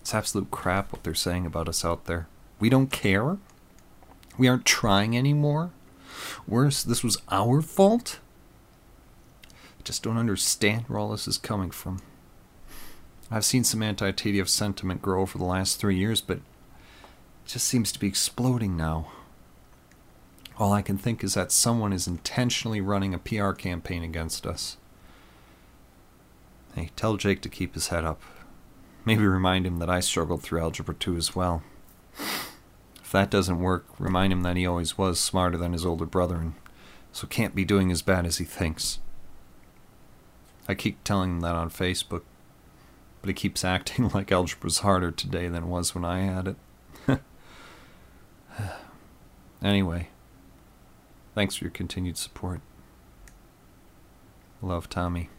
It's 0.00 0.12
absolute 0.12 0.50
crap 0.50 0.90
what 0.90 1.04
they're 1.04 1.14
saying 1.14 1.46
about 1.46 1.68
us 1.68 1.84
out 1.84 2.06
there. 2.06 2.26
We 2.58 2.68
don't 2.68 2.90
care. 2.90 3.38
We 4.36 4.48
aren't 4.48 4.66
trying 4.66 5.16
anymore. 5.16 5.70
Worse, 6.48 6.82
this 6.82 7.04
was 7.04 7.22
our 7.30 7.62
fault. 7.62 8.18
I 9.44 9.82
just 9.84 10.02
don't 10.02 10.18
understand 10.18 10.86
where 10.88 10.98
all 10.98 11.10
this 11.10 11.28
is 11.28 11.38
coming 11.38 11.70
from. 11.70 12.00
I've 13.30 13.44
seen 13.44 13.62
some 13.62 13.82
anti 13.82 14.10
TDF 14.10 14.48
sentiment 14.48 15.02
grow 15.02 15.22
over 15.22 15.38
the 15.38 15.44
last 15.44 15.78
three 15.78 15.96
years, 15.96 16.20
but 16.20 16.38
it 16.38 16.42
just 17.46 17.66
seems 17.66 17.92
to 17.92 18.00
be 18.00 18.08
exploding 18.08 18.76
now. 18.76 19.12
All 20.58 20.72
I 20.72 20.82
can 20.82 20.98
think 20.98 21.22
is 21.22 21.34
that 21.34 21.52
someone 21.52 21.92
is 21.92 22.06
intentionally 22.06 22.80
running 22.80 23.14
a 23.14 23.18
PR 23.18 23.52
campaign 23.52 24.02
against 24.02 24.46
us. 24.46 24.76
Hey, 26.74 26.90
tell 26.96 27.16
Jake 27.16 27.40
to 27.42 27.48
keep 27.48 27.74
his 27.74 27.88
head 27.88 28.04
up. 28.04 28.20
Maybe 29.04 29.24
remind 29.24 29.66
him 29.66 29.78
that 29.78 29.88
I 29.88 30.00
struggled 30.00 30.42
through 30.42 30.60
Algebra 30.60 30.94
2 30.94 31.16
as 31.16 31.34
well. 31.34 31.62
If 33.02 33.12
that 33.12 33.30
doesn't 33.30 33.60
work, 33.60 33.86
remind 33.98 34.32
him 34.32 34.42
that 34.42 34.56
he 34.56 34.66
always 34.66 34.98
was 34.98 35.18
smarter 35.18 35.56
than 35.56 35.72
his 35.72 35.86
older 35.86 36.06
brother 36.06 36.36
and 36.36 36.54
so 37.12 37.26
can't 37.26 37.54
be 37.54 37.64
doing 37.64 37.90
as 37.90 38.02
bad 38.02 38.26
as 38.26 38.38
he 38.38 38.44
thinks. 38.44 38.98
I 40.68 40.74
keep 40.74 41.02
telling 41.02 41.30
him 41.30 41.40
that 41.40 41.56
on 41.56 41.70
Facebook, 41.70 42.22
but 43.20 43.28
he 43.28 43.34
keeps 43.34 43.64
acting 43.64 44.08
like 44.14 44.32
algebra's 44.32 44.78
harder 44.78 45.10
today 45.10 45.48
than 45.48 45.64
it 45.64 45.68
was 45.68 45.94
when 45.94 46.04
I 46.04 46.20
had 46.20 46.56
it. 47.08 47.20
anyway, 49.62 50.08
thanks 51.34 51.56
for 51.56 51.64
your 51.64 51.70
continued 51.70 52.16
support. 52.16 52.60
Love, 54.62 54.88
Tommy. 54.88 55.30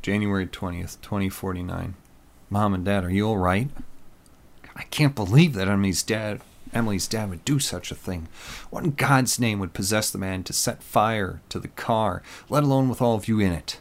January 0.00 0.46
20th, 0.46 1.00
2049. 1.02 1.94
Mom 2.48 2.74
and 2.74 2.84
Dad, 2.84 3.04
are 3.04 3.10
you 3.10 3.28
alright? 3.28 3.68
I 4.74 4.84
can't 4.84 5.14
believe 5.14 5.52
that 5.54 5.68
Emily's 5.68 6.02
dad 6.02 6.40
Emily's 6.72 7.06
dad 7.06 7.28
would 7.28 7.44
do 7.44 7.58
such 7.58 7.90
a 7.90 7.94
thing. 7.94 8.28
What 8.70 8.84
in 8.84 8.92
God's 8.92 9.38
name 9.38 9.58
would 9.58 9.74
possess 9.74 10.10
the 10.10 10.18
man 10.18 10.42
to 10.44 10.52
set 10.52 10.82
fire 10.82 11.42
to 11.50 11.60
the 11.60 11.68
car, 11.68 12.22
let 12.48 12.62
alone 12.62 12.88
with 12.88 13.02
all 13.02 13.14
of 13.14 13.28
you 13.28 13.40
in 13.40 13.52
it? 13.52 13.78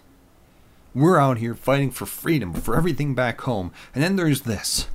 We're 0.94 1.20
out 1.20 1.38
here 1.38 1.56
fighting 1.56 1.92
for 1.92 2.06
freedom, 2.06 2.54
for 2.54 2.76
everything 2.76 3.16
back 3.16 3.42
home, 3.42 3.72
and 3.96 4.04
then 4.04 4.18
there's 4.18 4.42
this. 4.42 4.88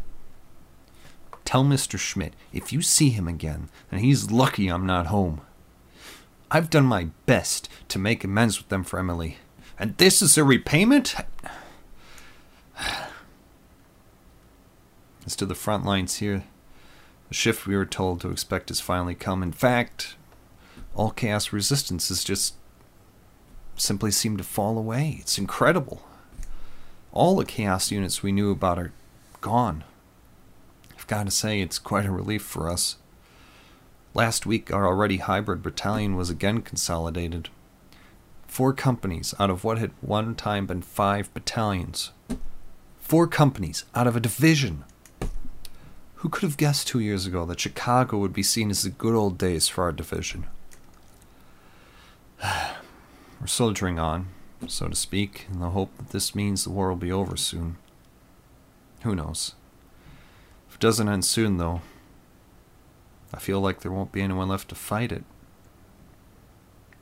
Tell 1.44 1.64
Mr. 1.64 1.98
Schmidt 1.98 2.34
if 2.52 2.72
you 2.72 2.82
see 2.82 3.10
him 3.10 3.26
again, 3.26 3.70
then 3.90 4.00
he's 4.00 4.30
lucky 4.30 4.68
I'm 4.68 4.84
not 4.84 5.06
home. 5.06 5.40
I've 6.50 6.70
done 6.70 6.84
my 6.84 7.08
best 7.24 7.68
to 7.88 7.98
make 7.98 8.24
amends 8.24 8.58
with 8.58 8.68
them 8.68 8.84
for 8.84 8.98
Emily, 8.98 9.38
and 9.78 9.96
this 9.96 10.20
is 10.20 10.36
a 10.36 10.44
repayment? 10.44 11.14
As 15.24 15.34
to 15.36 15.46
the 15.46 15.54
front 15.54 15.84
lines 15.84 16.16
here, 16.16 16.44
the 17.28 17.34
shift 17.34 17.66
we 17.66 17.76
were 17.76 17.86
told 17.86 18.20
to 18.20 18.30
expect 18.30 18.68
has 18.68 18.80
finally 18.80 19.14
come. 19.14 19.42
In 19.42 19.52
fact, 19.52 20.16
all 20.94 21.10
chaos 21.10 21.52
resistance 21.52 22.10
is 22.10 22.22
just 22.22 22.54
simply 23.76 24.10
seemed 24.10 24.38
to 24.38 24.44
fall 24.44 24.78
away. 24.78 25.18
It's 25.20 25.38
incredible. 25.38 26.02
All 27.12 27.36
the 27.36 27.44
chaos 27.44 27.90
units 27.90 28.22
we 28.22 28.32
knew 28.32 28.50
about 28.50 28.78
are 28.78 28.92
gone. 29.40 29.84
I've 30.96 31.06
got 31.06 31.24
to 31.24 31.30
say, 31.30 31.60
it's 31.60 31.78
quite 31.78 32.06
a 32.06 32.10
relief 32.10 32.42
for 32.42 32.70
us. 32.70 32.96
Last 34.14 34.46
week, 34.46 34.72
our 34.72 34.86
already 34.86 35.18
hybrid 35.18 35.62
battalion 35.62 36.16
was 36.16 36.30
again 36.30 36.62
consolidated. 36.62 37.48
Four 38.46 38.72
companies 38.72 39.34
out 39.38 39.50
of 39.50 39.62
what 39.62 39.78
had 39.78 39.92
one 40.00 40.34
time 40.34 40.66
been 40.66 40.82
five 40.82 41.32
battalions. 41.34 42.12
Four 42.98 43.26
companies 43.26 43.84
out 43.94 44.06
of 44.06 44.16
a 44.16 44.20
division. 44.20 44.84
Who 46.16 46.28
could 46.30 46.42
have 46.42 46.56
guessed 46.56 46.88
two 46.88 46.98
years 46.98 47.26
ago 47.26 47.44
that 47.44 47.60
Chicago 47.60 48.18
would 48.18 48.32
be 48.32 48.42
seen 48.42 48.70
as 48.70 48.82
the 48.82 48.90
good 48.90 49.14
old 49.14 49.36
days 49.36 49.68
for 49.68 49.84
our 49.84 49.92
division? 49.92 50.46
We're 53.40 53.46
soldiering 53.46 53.98
on, 53.98 54.28
so 54.66 54.88
to 54.88 54.96
speak, 54.96 55.46
in 55.52 55.60
the 55.60 55.70
hope 55.70 55.96
that 55.98 56.10
this 56.10 56.34
means 56.34 56.64
the 56.64 56.70
war 56.70 56.88
will 56.88 56.96
be 56.96 57.12
over 57.12 57.36
soon. 57.36 57.76
Who 59.02 59.14
knows? 59.14 59.54
If 60.68 60.76
it 60.76 60.80
doesn't 60.80 61.08
end 61.08 61.24
soon, 61.24 61.58
though, 61.58 61.82
I 63.32 63.38
feel 63.38 63.60
like 63.60 63.80
there 63.80 63.92
won't 63.92 64.12
be 64.12 64.22
anyone 64.22 64.48
left 64.48 64.70
to 64.70 64.74
fight 64.74 65.12
it. 65.12 65.24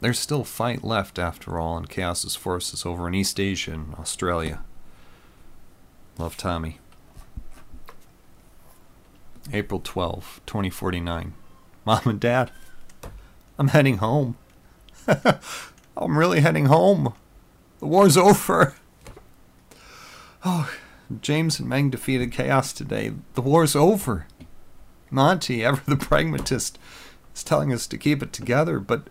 There's 0.00 0.18
still 0.18 0.44
fight 0.44 0.84
left, 0.84 1.18
after 1.18 1.58
all, 1.58 1.78
in 1.78 1.86
Chaos's 1.86 2.36
forces 2.36 2.84
over 2.84 3.08
in 3.08 3.14
East 3.14 3.38
Asia 3.38 3.72
and 3.72 3.94
Australia. 3.94 4.62
Love 6.18 6.36
Tommy. 6.36 6.78
April 9.52 9.80
12, 9.82 10.40
2049. 10.46 11.34
Mom 11.84 12.00
and 12.06 12.20
Dad, 12.20 12.50
I'm 13.58 13.68
heading 13.68 13.98
home. 13.98 14.36
I'm 15.96 16.18
really 16.18 16.40
heading 16.40 16.66
home. 16.66 17.14
The 17.78 17.86
war's 17.86 18.16
over. 18.16 18.74
Oh, 20.44 20.70
James 21.20 21.58
and 21.58 21.68
Meng 21.68 21.90
defeated 21.90 22.32
Chaos 22.32 22.72
today. 22.72 23.12
The 23.34 23.40
war's 23.40 23.76
over. 23.76 24.26
Monty, 25.10 25.64
ever 25.64 25.82
the 25.86 25.96
pragmatist, 25.96 26.78
is 27.34 27.44
telling 27.44 27.72
us 27.72 27.86
to 27.86 27.98
keep 27.98 28.22
it 28.22 28.32
together, 28.32 28.80
but 28.80 29.08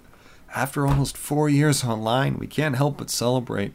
after 0.54 0.86
almost 0.86 1.18
four 1.18 1.50
years 1.50 1.84
online, 1.84 2.38
we 2.38 2.48
can't 2.48 2.76
help 2.76 2.98
but 2.98 3.10
celebrate. 3.10 3.74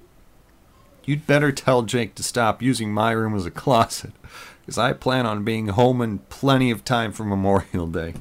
You'd 1.05 1.27
better 1.27 1.51
tell 1.53 1.83
Jake 1.83 2.15
to 2.17 2.23
stop 2.23 2.61
using 2.61 2.93
my 2.93 3.13
room 3.13 3.35
as 3.35 3.47
a 3.47 3.51
closet, 3.51 4.13
because 4.61 4.79
I 4.79 4.93
plan 4.93 5.27
on 5.27 5.43
being 5.43 5.69
home 5.69 6.03
in 6.03 6.19
plenty 6.29 6.71
of 6.71 6.85
time 6.85 7.13
for 7.13 7.25
Memorial 7.25 7.87
Day. 7.87 8.15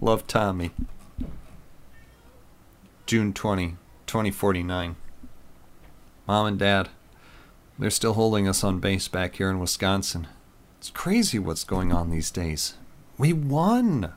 Love 0.00 0.26
Tommy. 0.26 0.70
June 3.04 3.32
20, 3.32 3.76
2049. 4.12 4.94
Mom 6.28 6.46
and 6.46 6.58
Dad, 6.58 6.90
they're 7.78 7.88
still 7.88 8.12
holding 8.12 8.46
us 8.46 8.62
on 8.62 8.78
base 8.78 9.08
back 9.08 9.36
here 9.36 9.48
in 9.48 9.58
Wisconsin. 9.58 10.26
It's 10.76 10.90
crazy 10.90 11.38
what's 11.38 11.64
going 11.64 11.94
on 11.94 12.10
these 12.10 12.30
days. 12.30 12.74
We 13.16 13.32
won! 13.32 14.12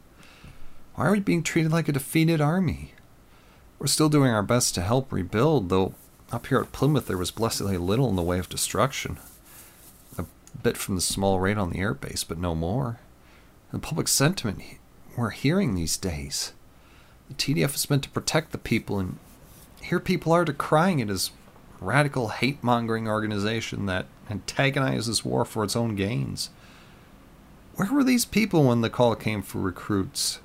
Why 0.95 1.05
are 1.05 1.13
we 1.13 1.21
being 1.21 1.43
treated 1.43 1.71
like 1.71 1.87
a 1.87 1.93
defeated 1.93 2.41
army? 2.41 2.93
We're 3.79 3.87
still 3.87 4.09
doing 4.09 4.31
our 4.31 4.43
best 4.43 4.75
to 4.75 4.81
help 4.81 5.13
rebuild, 5.13 5.69
though 5.69 5.93
up 6.29 6.47
here 6.47 6.59
at 6.59 6.73
Plymouth 6.73 7.07
there 7.07 7.17
was 7.17 7.31
blessedly 7.31 7.77
little 7.77 8.09
in 8.09 8.17
the 8.17 8.21
way 8.21 8.37
of 8.37 8.49
destruction. 8.49 9.15
A 10.17 10.25
bit 10.61 10.75
from 10.75 10.95
the 10.95 11.01
small 11.01 11.39
raid 11.39 11.57
on 11.57 11.69
the 11.69 11.79
airbase, 11.79 12.25
but 12.27 12.37
no 12.37 12.53
more. 12.53 12.99
The 13.71 13.79
public 13.79 14.09
sentiment 14.09 14.61
we're 15.15 15.29
hearing 15.29 15.73
these 15.73 15.95
days. 15.95 16.51
The 17.29 17.35
TDF 17.35 17.75
is 17.75 17.89
meant 17.89 18.03
to 18.03 18.09
protect 18.09 18.51
the 18.51 18.57
people, 18.57 18.99
and 18.99 19.19
here 19.85 19.99
people 19.99 20.31
are 20.31 20.45
decrying 20.45 20.99
it 20.99 21.09
as 21.09 21.31
radical 21.79 22.29
hate 22.29 22.63
mongering 22.63 23.07
organization 23.07 23.85
that 23.85 24.07
antagonizes 24.29 25.23
war 25.23 25.45
for 25.45 25.63
its 25.63 25.75
own 25.75 25.95
gains. 25.95 26.49
Where 27.75 27.91
were 27.91 28.03
these 28.03 28.25
people 28.25 28.63
when 28.63 28.81
the 28.81 28.89
call 28.89 29.15
came 29.15 29.41
for 29.41 29.59
recruits? 29.59 30.39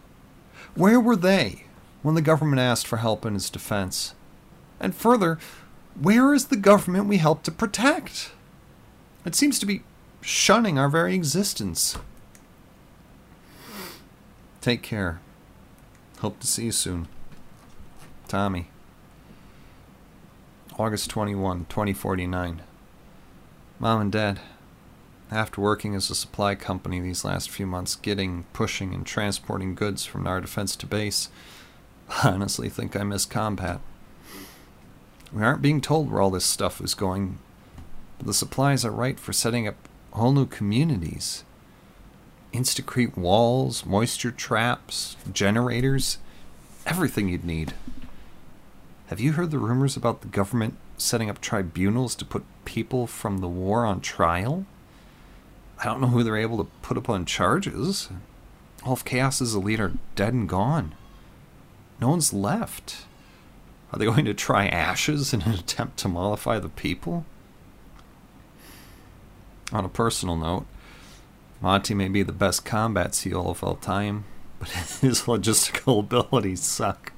Where 0.75 1.01
were 1.01 1.17
they 1.17 1.65
when 2.03 2.15
the 2.15 2.23
government 2.23 2.61
asked 2.61 2.87
for 2.87 2.99
help 2.99 3.25
in 3.25 3.35
its 3.35 3.49
defense? 3.49 4.15
And 4.79 4.95
further, 4.95 5.39
where 5.99 6.35
is 6.35 6.47
the 6.47 6.57
government 6.57 7.07
we 7.07 7.19
help 7.19 7.43
to 7.45 7.51
protect? 7.51 8.33
It 9.25 9.35
seems 9.35 9.59
to 9.59 9.67
be 9.67 9.83
shunning 10.21 10.79
our 10.79 10.89
very 10.89 11.15
existence. 11.15 11.97
Take 14.61 14.83
care. 14.83 15.21
Hope 16.19 16.41
to 16.41 16.47
see 16.47 16.67
you 16.67 16.73
soon. 16.73 17.09
Tommy. 18.29 18.70
August 20.81 21.11
21, 21.11 21.67
2049. 21.69 22.63
Mom 23.79 24.01
and 24.01 24.11
Dad, 24.11 24.41
after 25.31 25.61
working 25.61 25.95
as 25.95 26.09
a 26.09 26.15
supply 26.15 26.55
company 26.55 26.99
these 26.99 27.23
last 27.23 27.51
few 27.51 27.67
months, 27.67 27.97
getting, 27.97 28.45
pushing, 28.55 28.95
and 28.95 29.05
transporting 29.05 29.75
goods 29.75 30.07
from 30.07 30.27
our 30.27 30.41
defense 30.41 30.75
to 30.77 30.87
base, 30.87 31.29
I 32.25 32.31
honestly 32.31 32.71
think 32.71 32.97
I 32.97 33.03
miss 33.03 33.27
combat. 33.27 33.81
We 35.31 35.43
aren't 35.43 35.61
being 35.61 35.83
told 35.83 36.11
where 36.11 36.23
all 36.23 36.31
this 36.31 36.47
stuff 36.47 36.81
is 36.81 36.95
going, 36.95 37.41
but 38.17 38.27
the 38.27 38.33
supplies 38.33 38.83
are 38.83 38.91
right 38.91 39.21
for 39.21 39.35
setting 39.35 39.69
up 39.69 39.77
whole 40.13 40.33
new 40.33 40.47
communities. 40.47 41.45
Instacrete 42.55 43.19
walls, 43.19 43.85
moisture 43.85 44.31
traps, 44.31 45.19
generators, 45.31 46.17
everything 46.87 47.29
you'd 47.29 47.45
need. 47.45 47.75
Have 49.11 49.19
you 49.19 49.33
heard 49.33 49.51
the 49.51 49.59
rumors 49.59 49.97
about 49.97 50.21
the 50.21 50.29
government 50.29 50.77
setting 50.97 51.29
up 51.29 51.41
tribunals 51.41 52.15
to 52.15 52.25
put 52.25 52.45
people 52.65 53.09
from 53.09 53.39
the 53.39 53.49
war 53.49 53.85
on 53.85 54.01
trial? 54.01 54.67
I 55.81 55.87
don't 55.87 56.01
know 56.01 56.07
who 56.07 56.23
they're 56.23 56.37
able 56.37 56.59
to 56.59 56.71
put 56.81 56.97
up 56.97 57.09
on 57.09 57.25
charges. 57.25 58.09
All 58.85 58.93
of 58.93 59.05
Chaos's 59.05 59.53
elite 59.53 59.81
are 59.81 59.95
dead 60.15 60.33
and 60.33 60.49
gone. 60.49 60.95
No 62.01 62.11
one's 62.11 62.33
left. 62.33 62.99
Are 63.93 63.99
they 63.99 64.05
going 64.05 64.27
to 64.27 64.33
try 64.33 64.69
ashes 64.69 65.35
in 65.35 65.43
an 65.43 65.55
attempt 65.59 65.97
to 65.99 66.09
mollify 66.09 66.61
the 66.61 66.69
people? 66.69 67.25
On 69.73 69.85
a 69.85 69.89
personal 69.89 70.37
note, 70.37 70.67
Monty 71.61 71.95
may 71.95 72.07
be 72.07 72.23
the 72.23 72.31
best 72.31 72.65
combat 72.65 73.17
SEAL 73.17 73.51
of 73.51 73.65
all 73.65 73.75
time, 73.75 74.23
but 74.61 74.69
his 75.01 75.23
logistical 75.23 75.99
abilities 76.05 76.63
suck. 76.63 77.13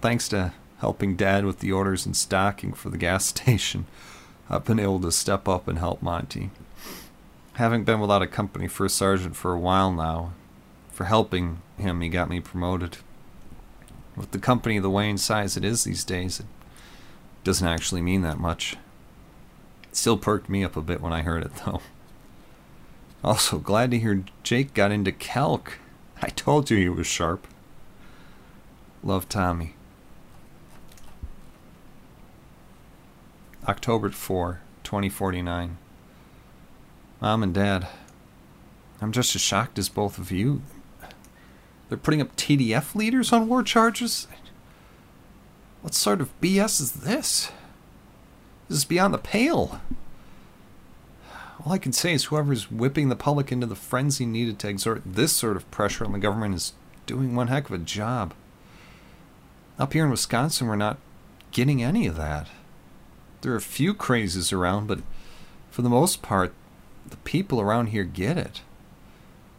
Thanks 0.00 0.28
to 0.28 0.52
helping 0.78 1.16
Dad 1.16 1.44
with 1.44 1.60
the 1.60 1.72
orders 1.72 2.04
and 2.04 2.16
stocking 2.16 2.72
for 2.72 2.90
the 2.90 2.98
gas 2.98 3.24
station, 3.34 3.86
I've 4.50 4.64
been 4.64 4.80
able 4.80 5.00
to 5.00 5.12
step 5.12 5.48
up 5.48 5.66
and 5.68 5.78
help 5.78 6.02
Monty. 6.02 6.50
Having 7.54 7.84
been 7.84 8.00
without 8.00 8.22
a 8.22 8.26
company 8.26 8.68
first 8.68 8.96
sergeant 8.96 9.36
for 9.36 9.52
a 9.52 9.58
while 9.58 9.92
now, 9.92 10.32
for 10.90 11.04
helping 11.04 11.62
him, 11.78 12.00
he 12.00 12.08
got 12.08 12.28
me 12.28 12.40
promoted. 12.40 12.98
With 14.16 14.30
the 14.32 14.38
company 14.38 14.78
the 14.78 14.90
way 14.90 15.08
and 15.08 15.20
size 15.20 15.56
it 15.56 15.64
is 15.64 15.84
these 15.84 16.04
days, 16.04 16.40
it 16.40 16.46
doesn't 17.42 17.66
actually 17.66 18.02
mean 18.02 18.22
that 18.22 18.38
much. 18.38 18.76
It 19.84 19.96
still 19.96 20.16
perked 20.16 20.48
me 20.48 20.62
up 20.64 20.76
a 20.76 20.82
bit 20.82 21.00
when 21.00 21.12
I 21.12 21.22
heard 21.22 21.44
it, 21.44 21.54
though. 21.64 21.80
Also, 23.22 23.58
glad 23.58 23.90
to 23.90 23.98
hear 23.98 24.24
Jake 24.42 24.74
got 24.74 24.92
into 24.92 25.10
calc. 25.10 25.78
I 26.20 26.28
told 26.28 26.70
you 26.70 26.76
he 26.76 26.88
was 26.88 27.06
sharp. 27.06 27.46
Love 29.02 29.28
Tommy. 29.28 29.74
October 33.66 34.10
4, 34.10 34.60
2049. 34.82 35.78
Mom 37.20 37.42
and 37.42 37.54
Dad, 37.54 37.88
I'm 39.00 39.10
just 39.10 39.34
as 39.34 39.40
shocked 39.40 39.78
as 39.78 39.88
both 39.88 40.18
of 40.18 40.30
you. 40.30 40.60
They're 41.88 41.96
putting 41.96 42.20
up 42.20 42.36
TDF 42.36 42.94
leaders 42.94 43.32
on 43.32 43.48
war 43.48 43.62
charges? 43.62 44.26
What 45.80 45.94
sort 45.94 46.20
of 46.20 46.38
BS 46.40 46.80
is 46.80 46.92
this? 46.92 47.50
This 48.68 48.78
is 48.78 48.84
beyond 48.84 49.14
the 49.14 49.18
pale. 49.18 49.80
All 51.64 51.72
I 51.72 51.78
can 51.78 51.92
say 51.92 52.12
is 52.12 52.24
whoever's 52.24 52.70
whipping 52.70 53.08
the 53.08 53.16
public 53.16 53.50
into 53.50 53.66
the 53.66 53.74
frenzy 53.74 54.26
needed 54.26 54.58
to 54.58 54.68
exert 54.68 55.02
this 55.06 55.32
sort 55.32 55.56
of 55.56 55.70
pressure 55.70 56.04
on 56.04 56.12
the 56.12 56.18
government 56.18 56.54
is 56.54 56.74
doing 57.06 57.34
one 57.34 57.48
heck 57.48 57.66
of 57.66 57.74
a 57.74 57.78
job. 57.78 58.34
Up 59.78 59.94
here 59.94 60.04
in 60.04 60.10
Wisconsin, 60.10 60.66
we're 60.66 60.76
not 60.76 60.98
getting 61.50 61.82
any 61.82 62.06
of 62.06 62.16
that. 62.16 62.48
There 63.44 63.52
are 63.52 63.56
a 63.56 63.60
few 63.60 63.92
crazes 63.92 64.54
around, 64.54 64.86
but 64.86 65.00
for 65.70 65.82
the 65.82 65.90
most 65.90 66.22
part, 66.22 66.54
the 67.06 67.18
people 67.18 67.60
around 67.60 67.88
here 67.88 68.04
get 68.04 68.38
it. 68.38 68.62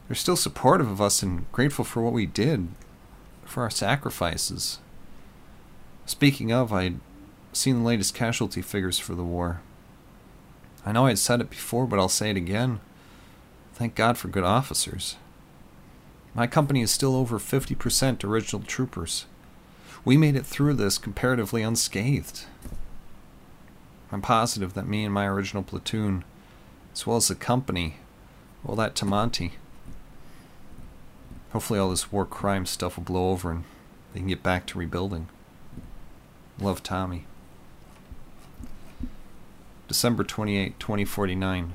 They're 0.08 0.16
still 0.16 0.36
supportive 0.36 0.90
of 0.90 1.00
us 1.00 1.22
and 1.22 1.46
grateful 1.52 1.86
for 1.86 2.02
what 2.02 2.12
we 2.12 2.26
did, 2.26 2.70
for 3.44 3.62
our 3.62 3.70
sacrifices. 3.70 4.80
Speaking 6.08 6.52
of, 6.52 6.74
I'd 6.74 7.00
seen 7.54 7.78
the 7.78 7.86
latest 7.86 8.16
casualty 8.16 8.64
figures 8.64 8.98
for 8.98 9.14
the 9.14 9.24
war. 9.24 9.62
I 10.84 10.92
know 10.92 11.06
I'd 11.06 11.20
said 11.20 11.40
it 11.40 11.52
before, 11.52 11.86
but 11.86 12.00
I'll 12.00 12.10
say 12.10 12.32
it 12.32 12.38
again. 12.38 12.80
Thank 13.76 13.94
God 13.94 14.18
for 14.18 14.30
good 14.30 14.44
officers. 14.44 15.16
My 16.34 16.48
company 16.48 16.82
is 16.82 16.90
still 16.90 17.16
over 17.16 17.38
50% 17.38 18.24
original 18.24 18.64
troopers. 18.64 19.28
We 20.04 20.18
made 20.18 20.36
it 20.36 20.46
through 20.48 20.74
this 20.74 20.98
comparatively 20.98 21.62
unscathed. 21.62 22.46
I'm 24.12 24.22
positive 24.22 24.74
that 24.74 24.88
me 24.88 25.04
and 25.04 25.14
my 25.14 25.28
original 25.28 25.64
platoon, 25.64 26.24
as 26.94 27.06
well 27.06 27.18
as 27.18 27.28
the 27.28 27.36
company, 27.36 27.98
all 28.66 28.76
that 28.76 28.96
to 28.96 29.06
Monty. 29.06 29.54
Hopefully 31.52 31.80
all 31.80 31.90
this 31.90 32.12
war 32.12 32.26
crime 32.26 32.66
stuff 32.66 32.98
will 32.98 33.04
blow 33.04 33.32
over 33.32 33.52
and 33.52 33.64
they 34.14 34.20
can 34.20 34.28
get 34.30 34.44
back 34.44 34.66
to 34.68 34.80
rebuilding. 34.80 35.28
Love 36.60 36.84
Tommy. 36.84 37.26
December 39.88 40.24
28, 40.24 40.80
2049. 40.80 41.74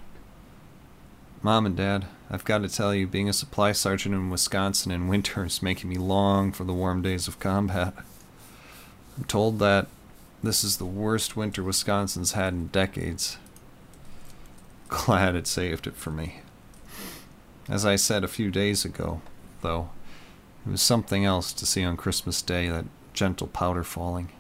Mom 1.43 1.65
and 1.67 1.77
Dad, 1.77 2.07
I've 2.31 2.45
got 2.45 2.59
to 2.59 2.69
tell 2.69 2.95
you, 2.95 3.07
being 3.07 3.29
a 3.29 3.33
supply 3.33 3.73
sergeant 3.73 4.15
in 4.15 4.31
Wisconsin 4.31 4.93
in 4.93 5.09
winter 5.09 5.45
is 5.45 5.63
making 5.63 5.89
me 5.89 5.97
long 5.97 6.53
for 6.53 6.65
the 6.65 6.73
warm 6.73 7.03
days 7.03 7.29
of 7.29 7.39
combat. 7.39 7.95
I'm 9.17 9.25
told 9.25 9.59
that 9.61 9.87
this 10.43 10.65
is 10.65 10.79
the 10.79 10.87
worst 10.87 11.37
winter 11.37 11.63
Wisconsin's 11.63 12.33
had 12.33 12.55
in 12.55 12.69
decades. 12.69 13.37
Glad 14.89 15.37
it 15.37 15.47
saved 15.47 15.87
it 15.87 15.97
for 15.97 16.11
me. 16.11 16.41
As 17.69 17.85
I 17.85 17.97
said 17.97 18.25
a 18.25 18.29
few 18.29 18.51
days 18.51 18.85
ago, 18.85 19.21
though, 19.61 19.91
it 20.67 20.71
was 20.71 20.83
something 20.83 21.25
else 21.25 21.53
to 21.53 21.67
see 21.67 21.85
on 21.85 21.97
Christmas 21.97 22.43
Day 22.43 22.69
that 22.69 22.87
gentle 23.13 23.47
powder 23.47 23.85
falling. 23.85 24.31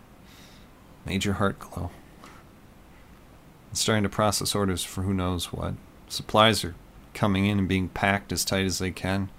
Made 1.05 1.24
your 1.24 1.34
heart 1.34 1.59
glow. 1.59 1.90
I'm 2.24 3.74
starting 3.74 4.03
to 4.03 4.09
process 4.09 4.55
orders 4.55 4.82
for 4.82 5.03
who 5.03 5.14
knows 5.14 5.53
what. 5.53 5.74
Supplies 6.09 6.64
are 6.64 6.74
coming 7.14 7.46
in 7.46 7.59
and 7.59 7.68
being 7.68 7.88
packed 7.88 8.32
as 8.32 8.44
tight 8.44 8.64
as 8.64 8.78
they 8.78 8.90
can. 8.90 9.30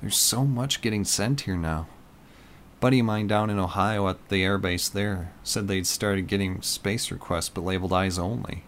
There's 0.00 0.18
so 0.18 0.44
much 0.44 0.80
getting 0.80 1.04
sent 1.04 1.42
here 1.42 1.56
now 1.56 1.86
buddy 2.80 3.00
of 3.00 3.06
mine 3.06 3.26
down 3.26 3.50
in 3.50 3.58
Ohio 3.58 4.08
at 4.08 4.28
the 4.28 4.42
airbase 4.42 4.90
there 4.90 5.32
said 5.42 5.68
they'd 5.68 5.86
started 5.86 6.26
getting 6.26 6.62
space 6.62 7.10
requests 7.10 7.48
but 7.48 7.64
labeled 7.64 7.92
eyes 7.92 8.18
only. 8.18 8.64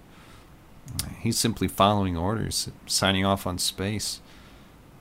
He's 1.21 1.39
simply 1.39 1.69
following 1.69 2.17
orders, 2.17 2.71
signing 2.87 3.25
off 3.25 3.47
on 3.47 3.59
space. 3.59 4.21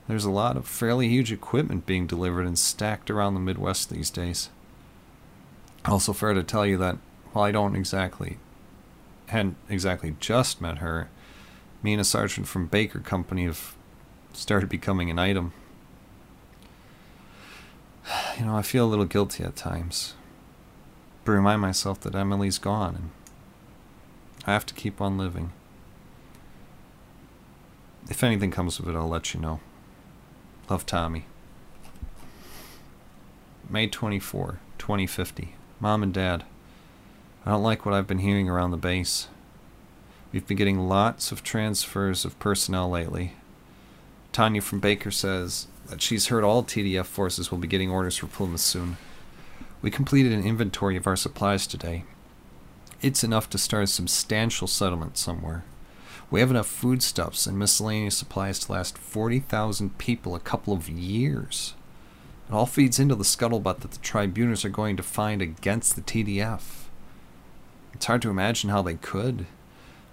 There's 0.06 0.24
a 0.24 0.30
lot 0.30 0.56
of 0.56 0.66
fairly 0.66 1.08
huge 1.08 1.32
equipment 1.32 1.86
being 1.86 2.06
delivered 2.06 2.46
and 2.46 2.58
stacked 2.58 3.10
around 3.10 3.34
the 3.34 3.40
Midwest 3.40 3.90
these 3.90 4.10
days. 4.10 4.50
Also, 5.84 6.12
fair 6.12 6.34
to 6.34 6.42
tell 6.42 6.66
you 6.66 6.76
that 6.78 6.98
while 7.32 7.44
I 7.44 7.52
don't 7.52 7.76
exactly 7.76 8.38
hadn't 9.28 9.56
exactly 9.68 10.16
just 10.20 10.60
met 10.60 10.78
her. 10.78 11.08
Me 11.82 11.92
and 11.92 12.00
a 12.00 12.04
sergeant 12.04 12.48
from 12.48 12.66
Baker 12.66 12.98
Company 13.00 13.44
have 13.44 13.76
started 14.32 14.68
becoming 14.68 15.10
an 15.10 15.18
item. 15.18 15.52
You 18.38 18.46
know, 18.46 18.56
I 18.56 18.62
feel 18.62 18.84
a 18.84 18.88
little 18.88 19.04
guilty 19.04 19.44
at 19.44 19.56
times. 19.56 20.14
But 21.24 21.32
remind 21.32 21.60
myself 21.60 22.00
that 22.00 22.14
Emily's 22.14 22.58
gone 22.58 22.94
and 22.94 23.10
I 24.46 24.52
have 24.52 24.64
to 24.66 24.74
keep 24.74 25.00
on 25.00 25.18
living. 25.18 25.52
If 28.08 28.24
anything 28.24 28.50
comes 28.50 28.78
of 28.78 28.88
it, 28.88 28.94
I'll 28.94 29.08
let 29.08 29.34
you 29.34 29.40
know. 29.40 29.60
Love 30.70 30.86
Tommy. 30.86 31.26
May 33.68 33.86
24, 33.86 34.58
2050. 34.78 35.54
Mom 35.80 36.02
and 36.02 36.14
Dad. 36.14 36.44
I 37.44 37.50
don't 37.50 37.62
like 37.62 37.84
what 37.84 37.94
I've 37.94 38.06
been 38.06 38.20
hearing 38.20 38.48
around 38.48 38.70
the 38.70 38.78
base. 38.78 39.28
We've 40.32 40.46
been 40.46 40.56
getting 40.56 40.88
lots 40.88 41.30
of 41.32 41.42
transfers 41.42 42.24
of 42.24 42.38
personnel 42.38 42.88
lately. 42.88 43.34
Tanya 44.32 44.62
from 44.62 44.80
Baker 44.80 45.10
says 45.10 45.66
that 45.88 46.02
she's 46.02 46.26
heard 46.28 46.44
all 46.44 46.62
TDF 46.62 47.06
forces 47.06 47.50
will 47.50 47.58
be 47.58 47.68
getting 47.68 47.90
orders 47.90 48.16
for 48.16 48.26
Plymouth 48.26 48.60
soon. 48.60 48.96
We 49.82 49.90
completed 49.90 50.32
an 50.32 50.44
inventory 50.44 50.96
of 50.96 51.06
our 51.06 51.16
supplies 51.16 51.66
today. 51.66 52.04
It's 53.00 53.22
enough 53.24 53.48
to 53.50 53.58
start 53.58 53.84
a 53.84 53.86
substantial 53.86 54.66
settlement 54.66 55.16
somewhere. 55.16 55.64
We 56.30 56.40
have 56.40 56.50
enough 56.50 56.66
foodstuffs 56.66 57.46
and 57.46 57.58
miscellaneous 57.58 58.16
supplies 58.16 58.58
to 58.60 58.72
last 58.72 58.98
40,000 58.98 59.96
people 59.98 60.34
a 60.34 60.40
couple 60.40 60.74
of 60.74 60.88
years. 60.88 61.74
It 62.48 62.54
all 62.54 62.66
feeds 62.66 62.98
into 62.98 63.14
the 63.14 63.24
scuttlebutt 63.24 63.80
that 63.80 63.92
the 63.92 63.98
tribunals 63.98 64.64
are 64.64 64.70
going 64.70 64.96
to 64.96 65.02
find 65.02 65.40
against 65.40 65.96
the 65.96 66.02
TDF. 66.02 66.62
It's 67.94 68.06
hard 68.06 68.20
to 68.22 68.30
imagine 68.30 68.70
how 68.70 68.82
they 68.82 68.94
could. 68.94 69.46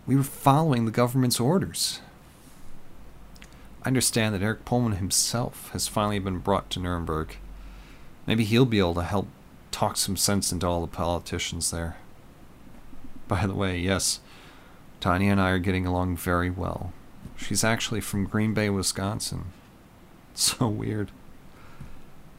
We 0.06 0.16
were 0.16 0.24
following 0.24 0.86
the 0.86 0.92
government's 0.92 1.40
orders. 1.40 2.00
I 3.86 3.90
understand 3.90 4.34
that 4.34 4.42
Eric 4.42 4.66
Pullman 4.66 4.94
himself 4.94 5.70
has 5.70 5.88
finally 5.88 6.18
been 6.18 6.40
brought 6.40 6.72
to 6.72 6.80
Nuremberg. 6.80 7.38
Maybe 8.26 8.44
he'll 8.44 8.66
be 8.66 8.80
able 8.80 8.96
to 8.96 9.04
help 9.04 9.28
talk 9.70 9.96
some 9.96 10.18
sense 10.18 10.52
into 10.52 10.66
all 10.66 10.82
the 10.82 10.88
politicians 10.88 11.70
there. 11.70 11.96
By 13.28 13.46
the 13.46 13.54
way, 13.54 13.78
yes, 13.78 14.22
Tanya 15.00 15.32
and 15.32 15.40
I 15.40 15.52
are 15.52 15.60
getting 15.60 15.86
along 15.86 16.18
very 16.18 16.50
well. 16.50 16.94
She's 17.38 17.64
actually 17.64 18.02
from 18.02 18.26
Green 18.26 18.56
Bay, 18.56 18.70
Wisconsin. 18.70 19.46
So 20.38 20.68
weird. 20.68 21.12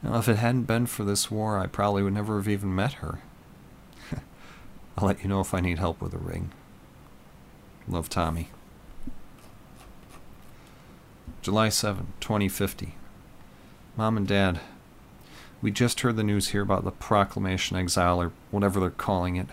Now, 0.03 0.19
if 0.19 0.29
it 0.29 0.35
hadn't 0.35 0.65
been 0.65 0.85
for 0.85 1.03
this 1.03 1.31
war, 1.31 1.57
I 1.57 1.65
probably 1.65 2.03
would 2.03 2.13
never 2.13 2.35
have 2.35 2.47
even 2.47 2.75
met 2.75 2.93
her. 2.93 3.21
I'll 4.97 5.07
let 5.07 5.23
you 5.23 5.29
know 5.29 5.39
if 5.41 5.51
I 5.51 5.61
need 5.61 5.79
help 5.79 5.99
with 5.99 6.13
a 6.13 6.19
ring. 6.19 6.51
Love 7.87 8.07
Tommy. 8.07 8.49
July 11.41 11.69
7, 11.69 12.07
2050. 12.19 12.95
Mom 13.95 14.17
and 14.17 14.27
Dad, 14.27 14.59
we 15.61 15.71
just 15.71 16.01
heard 16.01 16.15
the 16.15 16.23
news 16.23 16.49
here 16.49 16.61
about 16.61 16.83
the 16.83 16.91
proclamation 16.91 17.77
exile 17.77 18.21
or 18.21 18.31
whatever 18.51 18.79
they're 18.79 18.89
calling 18.89 19.35
it. 19.35 19.47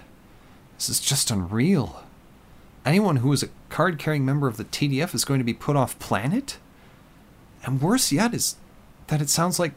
This 0.77 0.89
is 0.89 1.01
just 1.01 1.31
unreal. 1.31 2.03
Anyone 2.85 3.17
who 3.17 3.33
is 3.33 3.43
a 3.43 3.49
card 3.69 3.99
carrying 3.99 4.25
member 4.25 4.47
of 4.47 4.57
the 4.57 4.65
TDF 4.65 5.15
is 5.15 5.25
going 5.25 5.39
to 5.39 5.45
be 5.45 5.55
put 5.55 5.77
off 5.77 5.99
planet? 5.99 6.59
And 7.65 7.81
worse 7.81 8.13
yet 8.13 8.35
is 8.35 8.57
that 9.07 9.23
it 9.23 9.31
sounds 9.31 9.59
like 9.59 9.73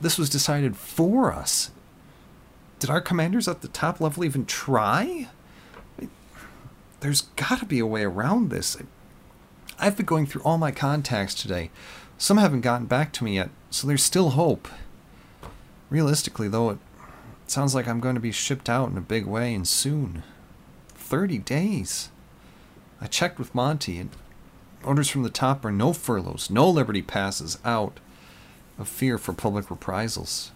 this 0.00 0.18
was 0.18 0.30
decided 0.30 0.76
for 0.76 1.32
us 1.32 1.70
did 2.78 2.90
our 2.90 3.00
commanders 3.00 3.48
at 3.48 3.60
the 3.60 3.68
top 3.68 4.00
level 4.00 4.24
even 4.24 4.46
try? 4.46 5.28
There's 7.00 7.22
got 7.22 7.58
to 7.60 7.64
be 7.64 7.78
a 7.78 7.86
way 7.86 8.04
around 8.04 8.50
this. 8.50 8.76
I've 9.80 9.96
been 9.96 10.06
going 10.06 10.26
through 10.26 10.42
all 10.42 10.58
my 10.58 10.72
contacts 10.72 11.34
today. 11.34 11.70
Some 12.16 12.36
haven't 12.38 12.62
gotten 12.62 12.86
back 12.86 13.12
to 13.12 13.24
me 13.24 13.36
yet, 13.36 13.50
so 13.70 13.86
there's 13.86 14.02
still 14.02 14.30
hope. 14.30 14.66
Realistically, 15.88 16.48
though, 16.48 16.70
it 16.70 16.78
sounds 17.46 17.76
like 17.76 17.86
I'm 17.86 18.00
going 18.00 18.16
to 18.16 18.20
be 18.20 18.32
shipped 18.32 18.68
out 18.68 18.90
in 18.90 18.98
a 18.98 19.02
big 19.02 19.24
way 19.24 19.54
and 19.54 19.68
soon. 19.68 20.24
30 20.88 21.38
days. 21.38 22.10
I 23.00 23.06
checked 23.06 23.38
with 23.38 23.54
Monty, 23.54 23.98
and 23.98 24.10
orders 24.82 25.08
from 25.08 25.22
the 25.22 25.30
top 25.30 25.64
are 25.64 25.70
no 25.70 25.92
furloughs, 25.92 26.50
no 26.50 26.68
liberty 26.68 27.02
passes 27.02 27.58
out 27.64 28.00
of 28.78 28.88
fear 28.88 29.16
for 29.16 29.32
public 29.32 29.70
reprisals. 29.70 30.50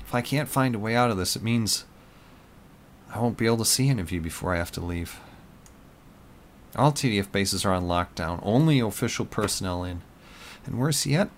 If 0.00 0.14
I 0.14 0.22
can't 0.22 0.48
find 0.48 0.74
a 0.74 0.78
way 0.78 0.96
out 0.96 1.10
of 1.10 1.18
this, 1.18 1.36
it 1.36 1.42
means 1.42 1.84
I 3.14 3.18
won't 3.18 3.36
be 3.36 3.46
able 3.46 3.58
to 3.58 3.64
see 3.66 3.90
any 3.90 4.00
of 4.00 4.10
you 4.10 4.22
before 4.22 4.54
I 4.54 4.58
have 4.58 4.72
to 4.72 4.80
leave. 4.80 5.20
All 6.74 6.92
TDF 6.92 7.30
bases 7.30 7.64
are 7.64 7.72
on 7.72 7.84
lockdown, 7.84 8.40
only 8.42 8.80
official 8.80 9.26
personnel 9.26 9.84
in. 9.84 10.02
And 10.64 10.78
worse 10.78 11.04
yet, 11.06 11.28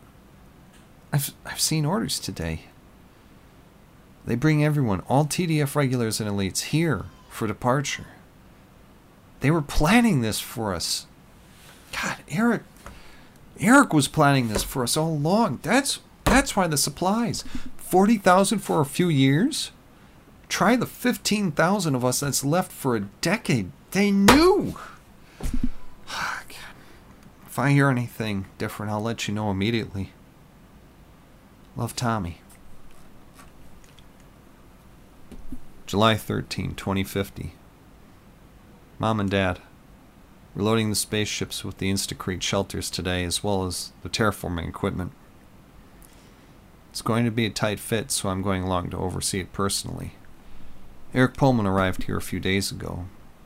I've, 1.13 1.33
I've 1.45 1.61
seen 1.61 1.85
orders 1.85 2.19
today. 2.19 2.63
They 4.27 4.37
bring 4.37 4.65
everyone, 4.65 5.01
all 5.09 5.25
TDF 5.25 5.75
regulars 5.75 6.21
and 6.21 6.31
elites, 6.31 6.63
here 6.65 7.07
for 7.29 7.47
departure. 7.47 8.07
They 9.41 9.51
were 9.51 9.63
planning 9.63 10.21
this 10.21 10.41
for 10.41 10.75
us. 10.75 11.07
God, 11.93 12.17
Eric 12.29 12.63
Eric 13.61 13.93
was 13.93 14.09
planning 14.09 14.49
this 14.49 14.63
for 14.63 14.83
us 14.83 14.97
all 14.97 15.11
along. 15.11 15.61
That's 15.63 16.01
that's 16.25 16.57
why 16.57 16.67
the 16.67 16.77
supplies. 16.77 17.45
40,000 17.77 18.59
for 18.59 18.81
a 18.81 18.87
few 18.87 19.09
years? 19.09 19.71
Try 20.49 20.75
the 20.75 20.87
15,000 20.87 21.95
of 21.95 22.05
us 22.05 22.21
that's 22.21 22.45
left 22.45 22.73
for 22.73 22.97
a 22.97 23.01
decade. 23.21 23.71
They 23.93 24.11
knew. 24.11 24.77
If 27.55 27.59
I 27.61 27.71
hear 27.71 27.89
anything 27.89 28.47
different, 28.59 28.91
I'll 28.91 29.01
let 29.01 29.29
you 29.29 29.35
know 29.35 29.49
immediately. 29.49 30.11
Love 31.77 31.95
Tommy. 31.95 32.41
July 35.87 36.17
13, 36.17 36.75
2050. 36.75 37.55
Mom 38.99 39.21
and 39.21 39.31
Dad. 39.31 39.61
We're 40.53 40.65
loading 40.65 40.91
the 40.91 40.97
spaceships 40.97 41.63
with 41.63 41.79
the 41.79 41.93
Instacrete 41.93 42.43
shelters 42.43 42.91
today, 42.91 43.23
as 43.23 43.45
well 43.45 43.65
as 43.67 43.93
the 44.03 44.09
terraforming 44.09 44.69
equipment. 44.69 45.13
It's 46.91 47.03
going 47.03 47.25
to 47.25 47.31
be 47.31 47.47
a 47.47 47.51
tight 47.51 47.79
fit, 47.79 48.11
so 48.11 48.31
I'm 48.31 48.43
going 48.43 48.65
along 48.65 48.91
to 48.91 48.99
oversee 48.99 49.39
it 49.39 49.53
personally. 49.53 50.15
Eric 51.15 51.37
Pullman 51.37 51.69
arrived 51.69 52.03
here 52.03 52.17
a 52.17 52.21
few 52.21 52.41
days 52.41 52.73
ago. 52.73 53.05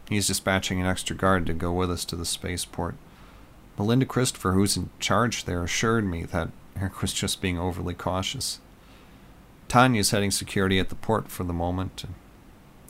He's 0.09 0.27
dispatching 0.27 0.81
an 0.81 0.87
extra 0.87 1.15
guard 1.15 1.47
to 1.47 1.53
go 1.53 1.73
with 1.73 1.91
us 1.91 2.05
to 2.07 2.17
the 2.17 2.25
spaceport. 2.25 2.97
Melinda 3.79 4.07
Christopher, 4.07 4.53
who's 4.53 4.77
in 4.77 4.91
charge 4.99 5.45
there, 5.45 5.63
assured 5.63 6.05
me 6.05 6.25
that 6.25 6.51
Eric 6.81 7.03
was 7.03 7.13
just 7.13 7.43
being 7.43 7.59
overly 7.59 7.95
cautious. 7.95 8.61
Tanya's 9.69 10.11
heading 10.11 10.31
security 10.31 10.79
at 10.79 10.89
the 10.89 10.95
port 10.95 11.29
for 11.29 11.45
the 11.45 11.53
moment, 11.53 12.05
and 12.05 12.15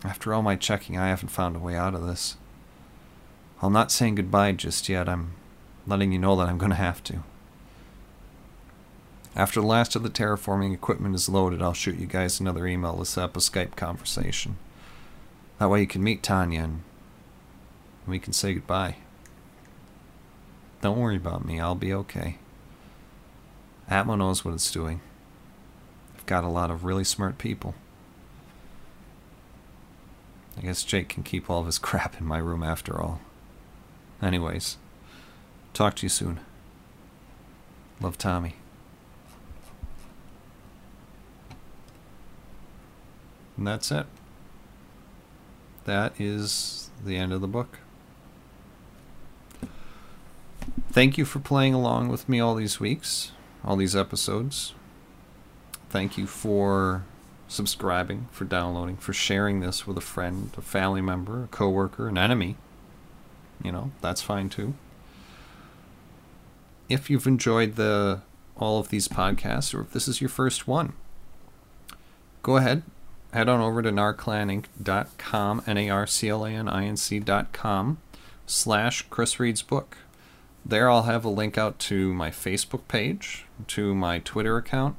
after 0.05 0.33
all 0.33 0.43
my 0.43 0.55
checking, 0.55 0.97
I 0.97 1.09
haven't 1.09 1.31
found 1.31 1.57
a 1.57 1.61
way 1.61 1.75
out 1.75 1.95
of 1.95 2.07
this. 2.07 2.37
I'm 3.61 3.73
not 3.73 3.91
saying 3.91 4.15
goodbye 4.15 4.53
just 4.53 4.89
yet. 4.89 5.09
I'm 5.09 5.33
letting 5.87 6.13
you 6.13 6.19
know 6.19 6.37
that 6.37 6.49
I'm 6.49 6.59
going 6.59 6.71
to 6.71 6.77
have 6.77 7.03
to. 7.05 7.25
After 9.35 9.61
the 9.61 9.67
last 9.67 9.97
of 9.97 10.03
the 10.03 10.11
terraforming 10.11 10.73
equipment 10.73 11.15
is 11.15 11.29
loaded, 11.29 11.61
I'll 11.61 11.73
shoot 11.73 11.99
you 11.99 12.07
guys 12.07 12.39
another 12.39 12.67
email 12.67 12.97
to 12.99 13.05
set 13.05 13.25
up 13.25 13.37
a 13.37 13.41
Skype 13.41 13.75
conversation. 13.77 14.57
That 15.59 15.71
way 15.71 15.81
you 15.81 15.87
can 15.87 16.03
meet 16.03 16.23
Tanya 16.23 16.63
and 16.63 16.83
we 18.09 18.19
can 18.19 18.33
say 18.33 18.55
goodbye. 18.55 18.97
Don't 20.81 20.99
worry 20.99 21.17
about 21.17 21.45
me, 21.45 21.61
I'll 21.61 21.75
be 21.75 21.93
okay. 21.93 22.39
Atmo 23.91 24.17
knows 24.17 24.45
what 24.45 24.55
it's 24.55 24.71
doing. 24.71 25.01
I've 26.17 26.27
got 26.27 26.45
a 26.45 26.49
lot 26.49 26.71
of 26.71 26.85
really 26.85 27.05
smart 27.05 27.39
people. 27.39 27.75
I 30.57 30.63
guess 30.63 30.85
Jake 30.85 31.09
can 31.09 31.23
keep 31.23 31.49
all 31.49 31.61
of 31.61 31.67
his 31.67 31.79
crap 31.79 32.21
in 32.21 32.27
my 32.27 32.39
room 32.39 32.63
after 32.63 33.01
all. 33.01 33.21
Anyways, 34.21 34.77
talk 35.73 35.97
to 35.97 36.05
you 36.05 36.11
soon. 36.11 36.41
Love 38.01 38.19
Tommy. 38.19 38.55
And 43.57 43.67
that's 43.67 43.91
it. 43.91 44.07
That 45.85 46.13
is 46.21 46.91
the 47.05 47.17
end 47.17 47.33
of 47.33 47.41
the 47.41 47.49
book. 47.49 47.79
Thank 50.99 51.15
you 51.17 51.25
for 51.25 51.39
playing 51.39 51.75
along 51.75 52.09
with 52.09 52.29
me 52.29 52.41
all 52.41 52.57
these 52.57 52.81
weeks, 52.81 53.31
all 53.65 53.77
these 53.77 53.95
episodes. 53.95 54.75
Thank 55.91 56.19
you 56.19 56.27
for 56.27 57.05
subscribing, 57.47 58.27
for 58.33 58.45
downloading, 58.45 58.97
for 58.97 59.13
sharing 59.13 59.61
this 59.61 59.87
with 59.87 59.97
a 59.97 60.01
friend, 60.01 60.51
a 60.59 60.61
family 60.61 61.01
member, 61.01 61.45
a 61.45 61.47
coworker, 61.47 62.09
an 62.09 62.19
enemy. 62.19 62.57
You 63.63 63.71
know, 63.71 63.93
that's 64.01 64.23
fine 64.23 64.49
too. 64.49 64.75
If 66.89 67.09
you've 67.09 67.29
enjoyed 67.29 67.77
the 67.77 68.23
all 68.57 68.81
of 68.81 68.89
these 68.89 69.07
podcasts 69.07 69.73
or 69.73 69.83
if 69.83 69.93
this 69.93 70.09
is 70.09 70.21
your 70.21 70.31
first 70.31 70.67
one, 70.67 70.95
go 72.43 72.57
ahead, 72.57 72.83
head 73.33 73.49
on 73.49 73.61
over 73.61 73.83
to 73.83 73.93
narclaninc.com, 73.93 75.63
N-A-R-C-L-A-N-I-N-C.com, 75.65 77.99
slash 78.47 79.03
Chris 79.03 79.39
Reads 79.39 79.63
Book. 79.63 79.99
There 80.69 80.91
I'll 80.91 81.05
have 81.05 81.25
a 81.25 81.31
link 81.31 81.57
out 81.57 81.79
to 81.81 82.13
my 82.13 82.29
Facebook 82.31 82.87
page, 82.89 83.47
to 83.69 83.95
my 83.95 84.19
Twitter 84.19 84.59
account. 84.59 84.97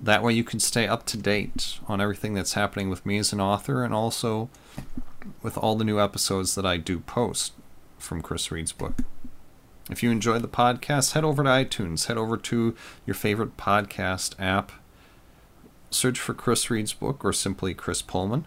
That 0.00 0.22
way 0.22 0.32
you 0.32 0.42
can 0.42 0.58
stay 0.58 0.88
up 0.88 1.04
to 1.06 1.18
date 1.18 1.78
on 1.86 2.00
everything 2.00 2.32
that's 2.32 2.54
happening 2.54 2.88
with 2.88 3.04
me 3.04 3.18
as 3.18 3.30
an 3.30 3.40
author 3.40 3.84
and 3.84 3.92
also 3.92 4.48
with 5.42 5.58
all 5.58 5.76
the 5.76 5.84
new 5.84 6.00
episodes 6.00 6.54
that 6.54 6.64
I 6.64 6.78
do 6.78 7.00
post 7.00 7.52
from 7.98 8.22
Chris 8.22 8.50
Reads 8.50 8.72
Book. 8.72 8.94
If 9.90 10.02
you 10.02 10.10
enjoy 10.10 10.38
the 10.38 10.48
podcast, 10.48 11.12
head 11.12 11.24
over 11.24 11.42
to 11.42 11.48
iTunes, 11.50 12.06
head 12.06 12.16
over 12.16 12.38
to 12.38 12.74
your 13.04 13.14
favorite 13.14 13.58
podcast 13.58 14.34
app, 14.38 14.72
search 15.90 16.18
for 16.18 16.32
Chris 16.32 16.70
Reads 16.70 16.94
Book 16.94 17.22
or 17.22 17.34
simply 17.34 17.74
Chris 17.74 18.00
Pullman, 18.00 18.46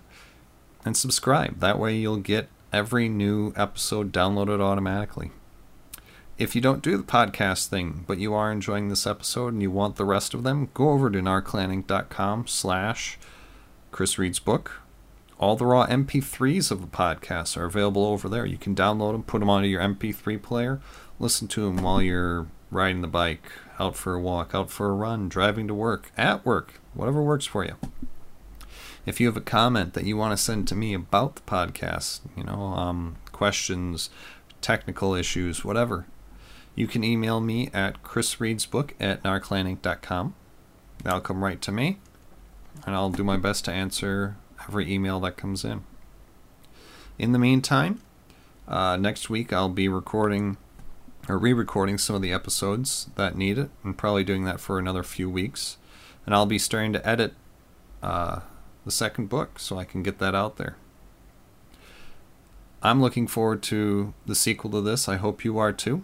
and 0.83 0.97
subscribe. 0.97 1.59
That 1.59 1.77
way 1.77 1.95
you'll 1.95 2.17
get 2.17 2.49
every 2.73 3.07
new 3.07 3.53
episode 3.55 4.11
downloaded 4.11 4.59
automatically. 4.59 5.29
If 6.39 6.55
you 6.55 6.61
don't 6.61 6.81
do 6.81 6.97
the 6.97 7.03
podcast 7.03 7.67
thing, 7.67 8.05
but 8.07 8.17
you 8.17 8.33
are 8.33 8.51
enjoying 8.51 8.89
this 8.89 9.05
episode 9.05 9.53
and 9.53 9.61
you 9.61 9.69
want 9.69 9.97
the 9.97 10.05
rest 10.05 10.33
of 10.33 10.41
them, 10.41 10.69
go 10.73 10.89
over 10.89 11.11
to 11.11 11.19
narclaninc.com 11.19 12.47
slash 12.47 13.19
Chris 13.91 14.17
Reads 14.17 14.39
Book 14.39 14.81
all 15.39 15.55
the 15.55 15.65
raw 15.65 15.87
MP3s 15.87 16.69
of 16.69 16.81
the 16.81 16.87
podcast 16.87 17.55
are 17.55 17.65
available 17.65 18.05
over 18.05 18.27
there. 18.27 18.45
You 18.45 18.57
can 18.57 18.75
download 18.75 19.13
them, 19.13 19.23
put 19.23 19.39
them 19.39 19.49
onto 19.49 19.69
your 19.69 19.81
MP3 19.81 20.41
player, 20.41 20.81
listen 21.17 21.47
to 21.49 21.61
them 21.61 21.81
while 21.81 22.01
you're 22.01 22.47
riding 22.69 23.01
the 23.01 23.07
bike, 23.07 23.49
out 23.79 23.95
for 23.95 24.13
a 24.13 24.19
walk, 24.19 24.53
out 24.53 24.69
for 24.69 24.89
a 24.89 24.93
run, 24.93 25.29
driving 25.29 25.67
to 25.69 25.73
work, 25.73 26.11
at 26.17 26.45
work, 26.45 26.81
whatever 26.93 27.23
works 27.23 27.45
for 27.45 27.63
you. 27.63 27.75
If 29.05 29.21
you 29.21 29.27
have 29.27 29.37
a 29.37 29.41
comment 29.41 29.93
that 29.93 30.03
you 30.03 30.17
want 30.17 30.37
to 30.37 30.43
send 30.43 30.67
to 30.67 30.75
me 30.75 30.93
about 30.93 31.35
the 31.35 31.41
podcast, 31.43 32.19
you 32.35 32.43
know, 32.43 32.61
um, 32.61 33.15
questions, 33.31 34.09
technical 34.59 35.15
issues, 35.15 35.63
whatever, 35.63 36.05
you 36.75 36.87
can 36.87 37.03
email 37.03 37.39
me 37.39 37.69
at 37.73 38.03
chrisreadsbook 38.03 38.91
at 38.99 39.23
narclaninc.com. 39.23 40.35
That'll 41.03 41.21
come 41.21 41.43
right 41.43 41.61
to 41.61 41.71
me, 41.71 41.99
and 42.85 42.95
I'll 42.95 43.09
do 43.09 43.23
my 43.23 43.37
best 43.37 43.65
to 43.65 43.71
answer 43.71 44.37
every 44.67 44.91
email 44.91 45.19
that 45.21 45.37
comes 45.37 45.63
in. 45.63 45.83
In 47.17 47.31
the 47.31 47.39
meantime, 47.39 48.01
uh, 48.67 48.97
next 48.97 49.29
week 49.29 49.51
I'll 49.51 49.69
be 49.69 49.87
recording 49.87 50.57
or 51.27 51.37
re 51.37 51.53
recording 51.53 51.97
some 51.97 52.15
of 52.15 52.21
the 52.21 52.33
episodes 52.33 53.09
that 53.15 53.37
need 53.37 53.57
it, 53.57 53.69
and 53.83 53.97
probably 53.97 54.23
doing 54.23 54.45
that 54.45 54.59
for 54.59 54.79
another 54.79 55.03
few 55.03 55.29
weeks. 55.29 55.77
And 56.25 56.33
I'll 56.33 56.45
be 56.45 56.59
starting 56.59 56.93
to 56.93 57.07
edit 57.07 57.33
uh, 58.01 58.41
the 58.85 58.91
second 58.91 59.29
book 59.29 59.59
so 59.59 59.77
I 59.77 59.83
can 59.83 60.03
get 60.03 60.19
that 60.19 60.35
out 60.35 60.57
there. 60.57 60.75
I'm 62.81 63.01
looking 63.01 63.27
forward 63.27 63.61
to 63.63 64.13
the 64.25 64.35
sequel 64.35 64.71
to 64.71 64.81
this. 64.81 65.09
I 65.09 65.17
hope 65.17 65.43
you 65.43 65.57
are 65.57 65.73
too. 65.73 66.03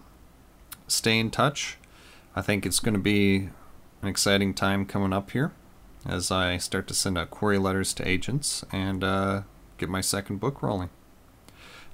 Stay 0.88 1.18
in 1.18 1.30
touch. 1.30 1.78
I 2.34 2.42
think 2.42 2.66
it's 2.66 2.80
going 2.80 2.94
to 2.94 3.00
be 3.00 3.48
an 4.02 4.08
exciting 4.08 4.54
time 4.54 4.86
coming 4.86 5.12
up 5.12 5.30
here 5.30 5.52
as 6.04 6.30
I 6.30 6.58
start 6.58 6.86
to 6.88 6.94
send 6.94 7.18
out 7.18 7.30
query 7.30 7.58
letters 7.58 7.92
to 7.94 8.06
agents 8.06 8.64
and 8.70 9.02
uh, 9.02 9.42
get 9.78 9.88
my 9.88 10.00
second 10.00 10.38
book 10.38 10.62
rolling. 10.62 10.90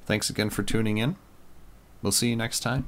Thanks 0.05 0.28
again 0.28 0.51
for 0.51 0.62
tuning 0.62 0.99
in. 0.99 1.16
We'll 2.03 2.12
see 2.12 2.30
you 2.30 2.36
next 2.36 2.61
time. 2.61 2.86